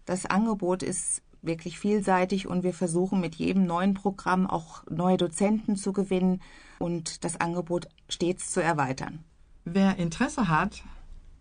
Das 0.06 0.26
Angebot 0.26 0.82
ist 0.82 1.22
wirklich 1.42 1.78
vielseitig 1.78 2.46
und 2.46 2.62
wir 2.62 2.74
versuchen 2.74 3.20
mit 3.20 3.34
jedem 3.34 3.66
neuen 3.66 3.94
Programm 3.94 4.46
auch 4.48 4.82
neue 4.90 5.18
Dozenten 5.18 5.76
zu 5.76 5.92
gewinnen 5.92 6.40
und 6.78 7.24
das 7.24 7.40
Angebot 7.40 7.88
stets 8.08 8.50
zu 8.50 8.62
erweitern. 8.62 9.24
Wer 9.64 9.96
Interesse 9.96 10.48
hat, 10.48 10.82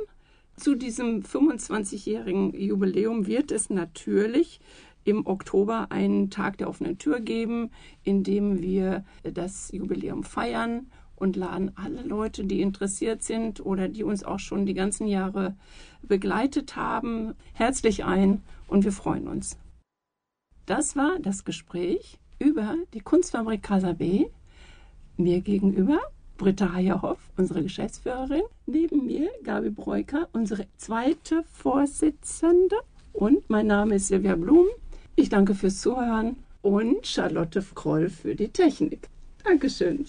zu 0.57 0.75
diesem 0.75 1.23
25-jährigen 1.23 2.59
Jubiläum 2.59 3.27
wird 3.27 3.53
es 3.53 3.69
natürlich 3.69 4.61
im 5.05 5.27
Oktober 5.27 5.89
einen 5.91 6.31
Tag 6.31 6.59
der 6.59 6.69
offenen 6.69 6.99
Tür 6.99 7.21
geben, 7.21 7.71
in 8.03 8.25
dem 8.25 8.61
wir 8.61 9.05
das 9.23 9.71
Jubiläum 9.71 10.25
feiern 10.25 10.91
und 11.15 11.37
laden 11.37 11.73
alle 11.77 12.03
Leute, 12.03 12.45
die 12.45 12.61
interessiert 12.61 13.23
sind 13.23 13.65
oder 13.65 13.89
die 13.89 14.03
uns 14.03 14.25
auch 14.25 14.39
schon 14.39 14.67
die 14.67 14.75
ganzen 14.75 15.07
Jahre 15.07 15.55
begleitet 16.03 16.75
haben, 16.75 17.35
herzlich 17.53 18.05
ein 18.05 18.43
und 18.67 18.85
wir 18.85 18.93
freuen 18.93 19.29
uns. 19.29 19.59
Das 20.65 20.97
war 20.97 21.19
das 21.21 21.45
Gespräch 21.45 22.19
über 22.39 22.77
die 22.95 23.01
Kunstfabrik 23.01 23.63
Casa 23.63 23.93
B. 23.93 24.27
Mir 25.17 25.41
gegenüber 25.41 26.01
Britta 26.37 26.73
Heyerhoff, 26.75 27.19
unsere 27.37 27.63
Geschäftsführerin, 27.63 28.43
neben 28.67 29.07
mir 29.07 29.31
Gabi 29.43 29.71
Breuker, 29.71 30.29
unsere 30.33 30.67
zweite 30.77 31.45
Vorsitzende 31.53 32.77
und 33.13 33.49
mein 33.49 33.67
Name 33.67 33.97
ist 33.97 34.09
Silvia 34.09 34.37
Blum. 34.37 34.67
Ich 35.15 35.29
danke 35.29 35.55
fürs 35.55 35.81
Zuhören 35.81 36.37
und 36.63 37.07
Charlotte 37.07 37.65
Kroll 37.75 38.11
für 38.11 38.35
die 38.35 38.49
Technik. 38.49 39.09
Dankeschön. 39.45 40.07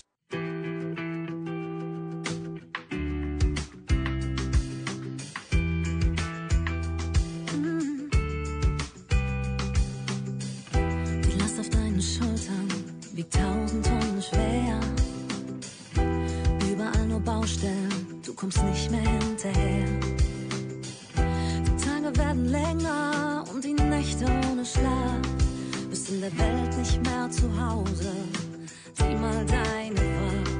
kommst 18.38 18.64
nicht 18.64 18.92
mehr 18.92 19.02
hinterher. 19.02 19.86
Die 21.66 21.84
Tage 21.84 22.16
werden 22.18 22.46
länger 22.46 23.44
und 23.52 23.64
die 23.64 23.74
Nächte 23.74 24.26
ohne 24.52 24.64
Schlaf. 24.64 25.22
Bist 25.90 26.10
in 26.12 26.22
der 26.22 26.38
Welt 26.38 26.78
nicht 26.78 27.04
mehr 27.04 27.30
zu 27.32 27.50
Hause. 27.60 28.14
Sieh 28.94 29.16
mal 29.16 29.44
deine 29.46 29.96
Wahl. 29.96 30.57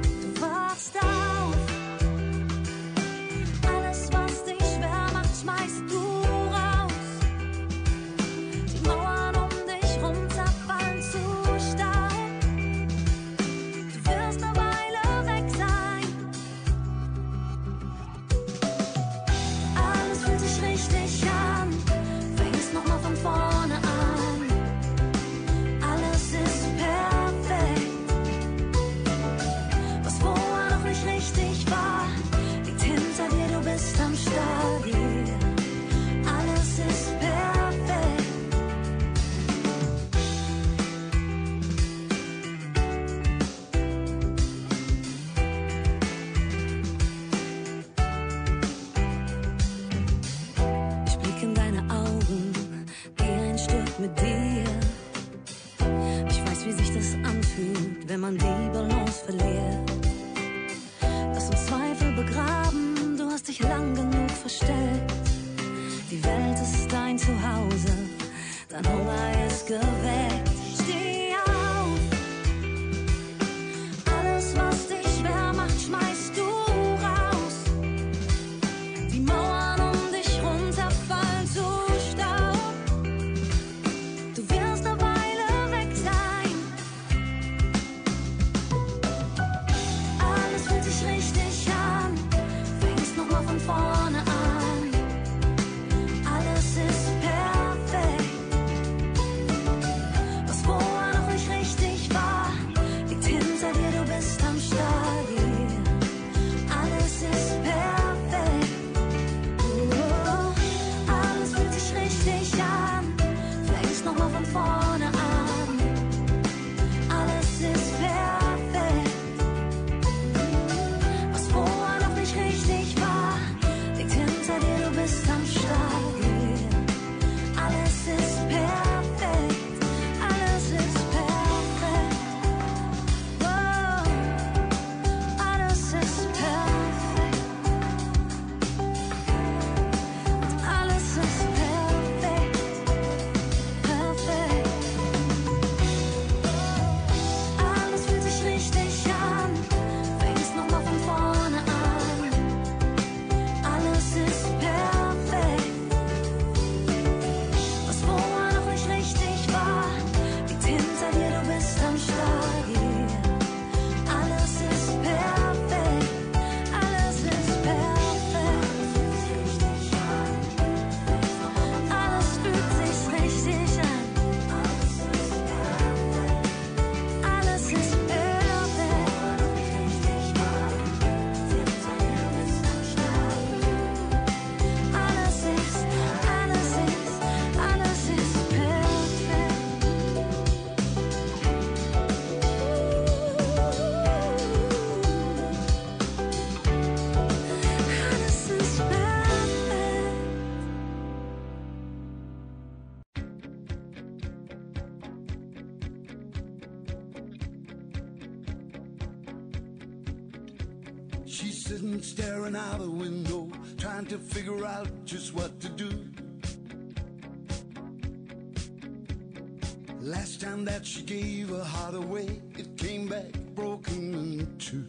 that 220.78 220.86
she 220.86 221.02
gave 221.02 221.48
her 221.48 221.64
heart 221.64 221.96
away, 221.96 222.40
it 222.56 222.76
came 222.76 223.08
back 223.08 223.32
broken 223.56 224.14
in 224.14 224.58
two. 224.58 224.86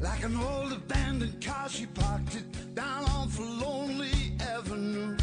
Like 0.00 0.22
an 0.22 0.36
old 0.36 0.70
abandoned 0.70 1.44
car, 1.44 1.68
she 1.68 1.86
parked 1.86 2.36
it 2.36 2.74
down 2.76 3.06
on 3.06 3.28
for 3.28 3.42
Lonely 3.42 4.36
Avenue. 4.40 5.16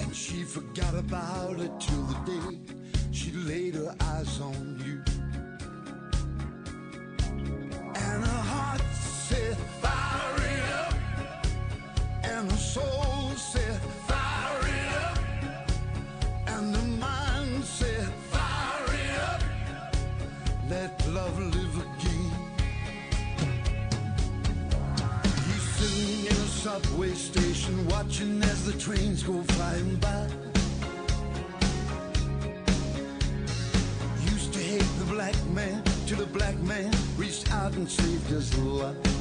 And 0.00 0.16
she 0.16 0.42
forgot 0.44 0.94
about 0.94 1.60
it 1.60 1.72
till 1.78 2.02
the 2.12 2.18
day 2.24 2.58
she 3.10 3.30
laid 3.32 3.74
her 3.74 3.94
eyes 4.00 4.40
on 4.40 4.82
you. 4.86 5.11
Subway 26.72 27.12
station, 27.12 27.86
watching 27.88 28.42
as 28.44 28.64
the 28.64 28.72
trains 28.78 29.22
go 29.22 29.42
flying 29.42 29.94
by. 29.96 30.26
Used 34.32 34.54
to 34.54 34.58
hate 34.58 34.90
the 34.98 35.04
black 35.04 35.36
man, 35.48 35.82
till 36.06 36.16
the 36.16 36.26
black 36.38 36.56
man 36.60 36.90
reached 37.18 37.52
out 37.52 37.74
and 37.74 37.86
saved 37.90 38.26
his 38.28 38.56
life. 38.56 39.11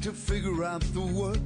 Trying 0.00 0.14
to 0.14 0.20
figure 0.20 0.64
out 0.64 0.80
the 0.94 1.00
world. 1.00 1.40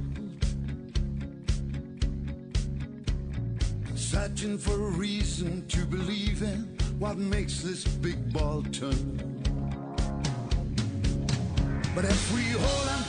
Searching 3.95 4.57
for 4.57 4.73
a 4.73 4.91
reason 4.91 5.65
to 5.67 5.85
believe 5.85 6.43
in 6.43 6.77
what 6.99 7.17
makes 7.17 7.61
this 7.61 7.83
big 7.85 8.31
ball 8.31 8.61
turn. 8.71 9.19
But 11.95 12.05
if 12.05 12.33
we 12.33 12.41
hold 12.51 12.89
on 12.89 13.02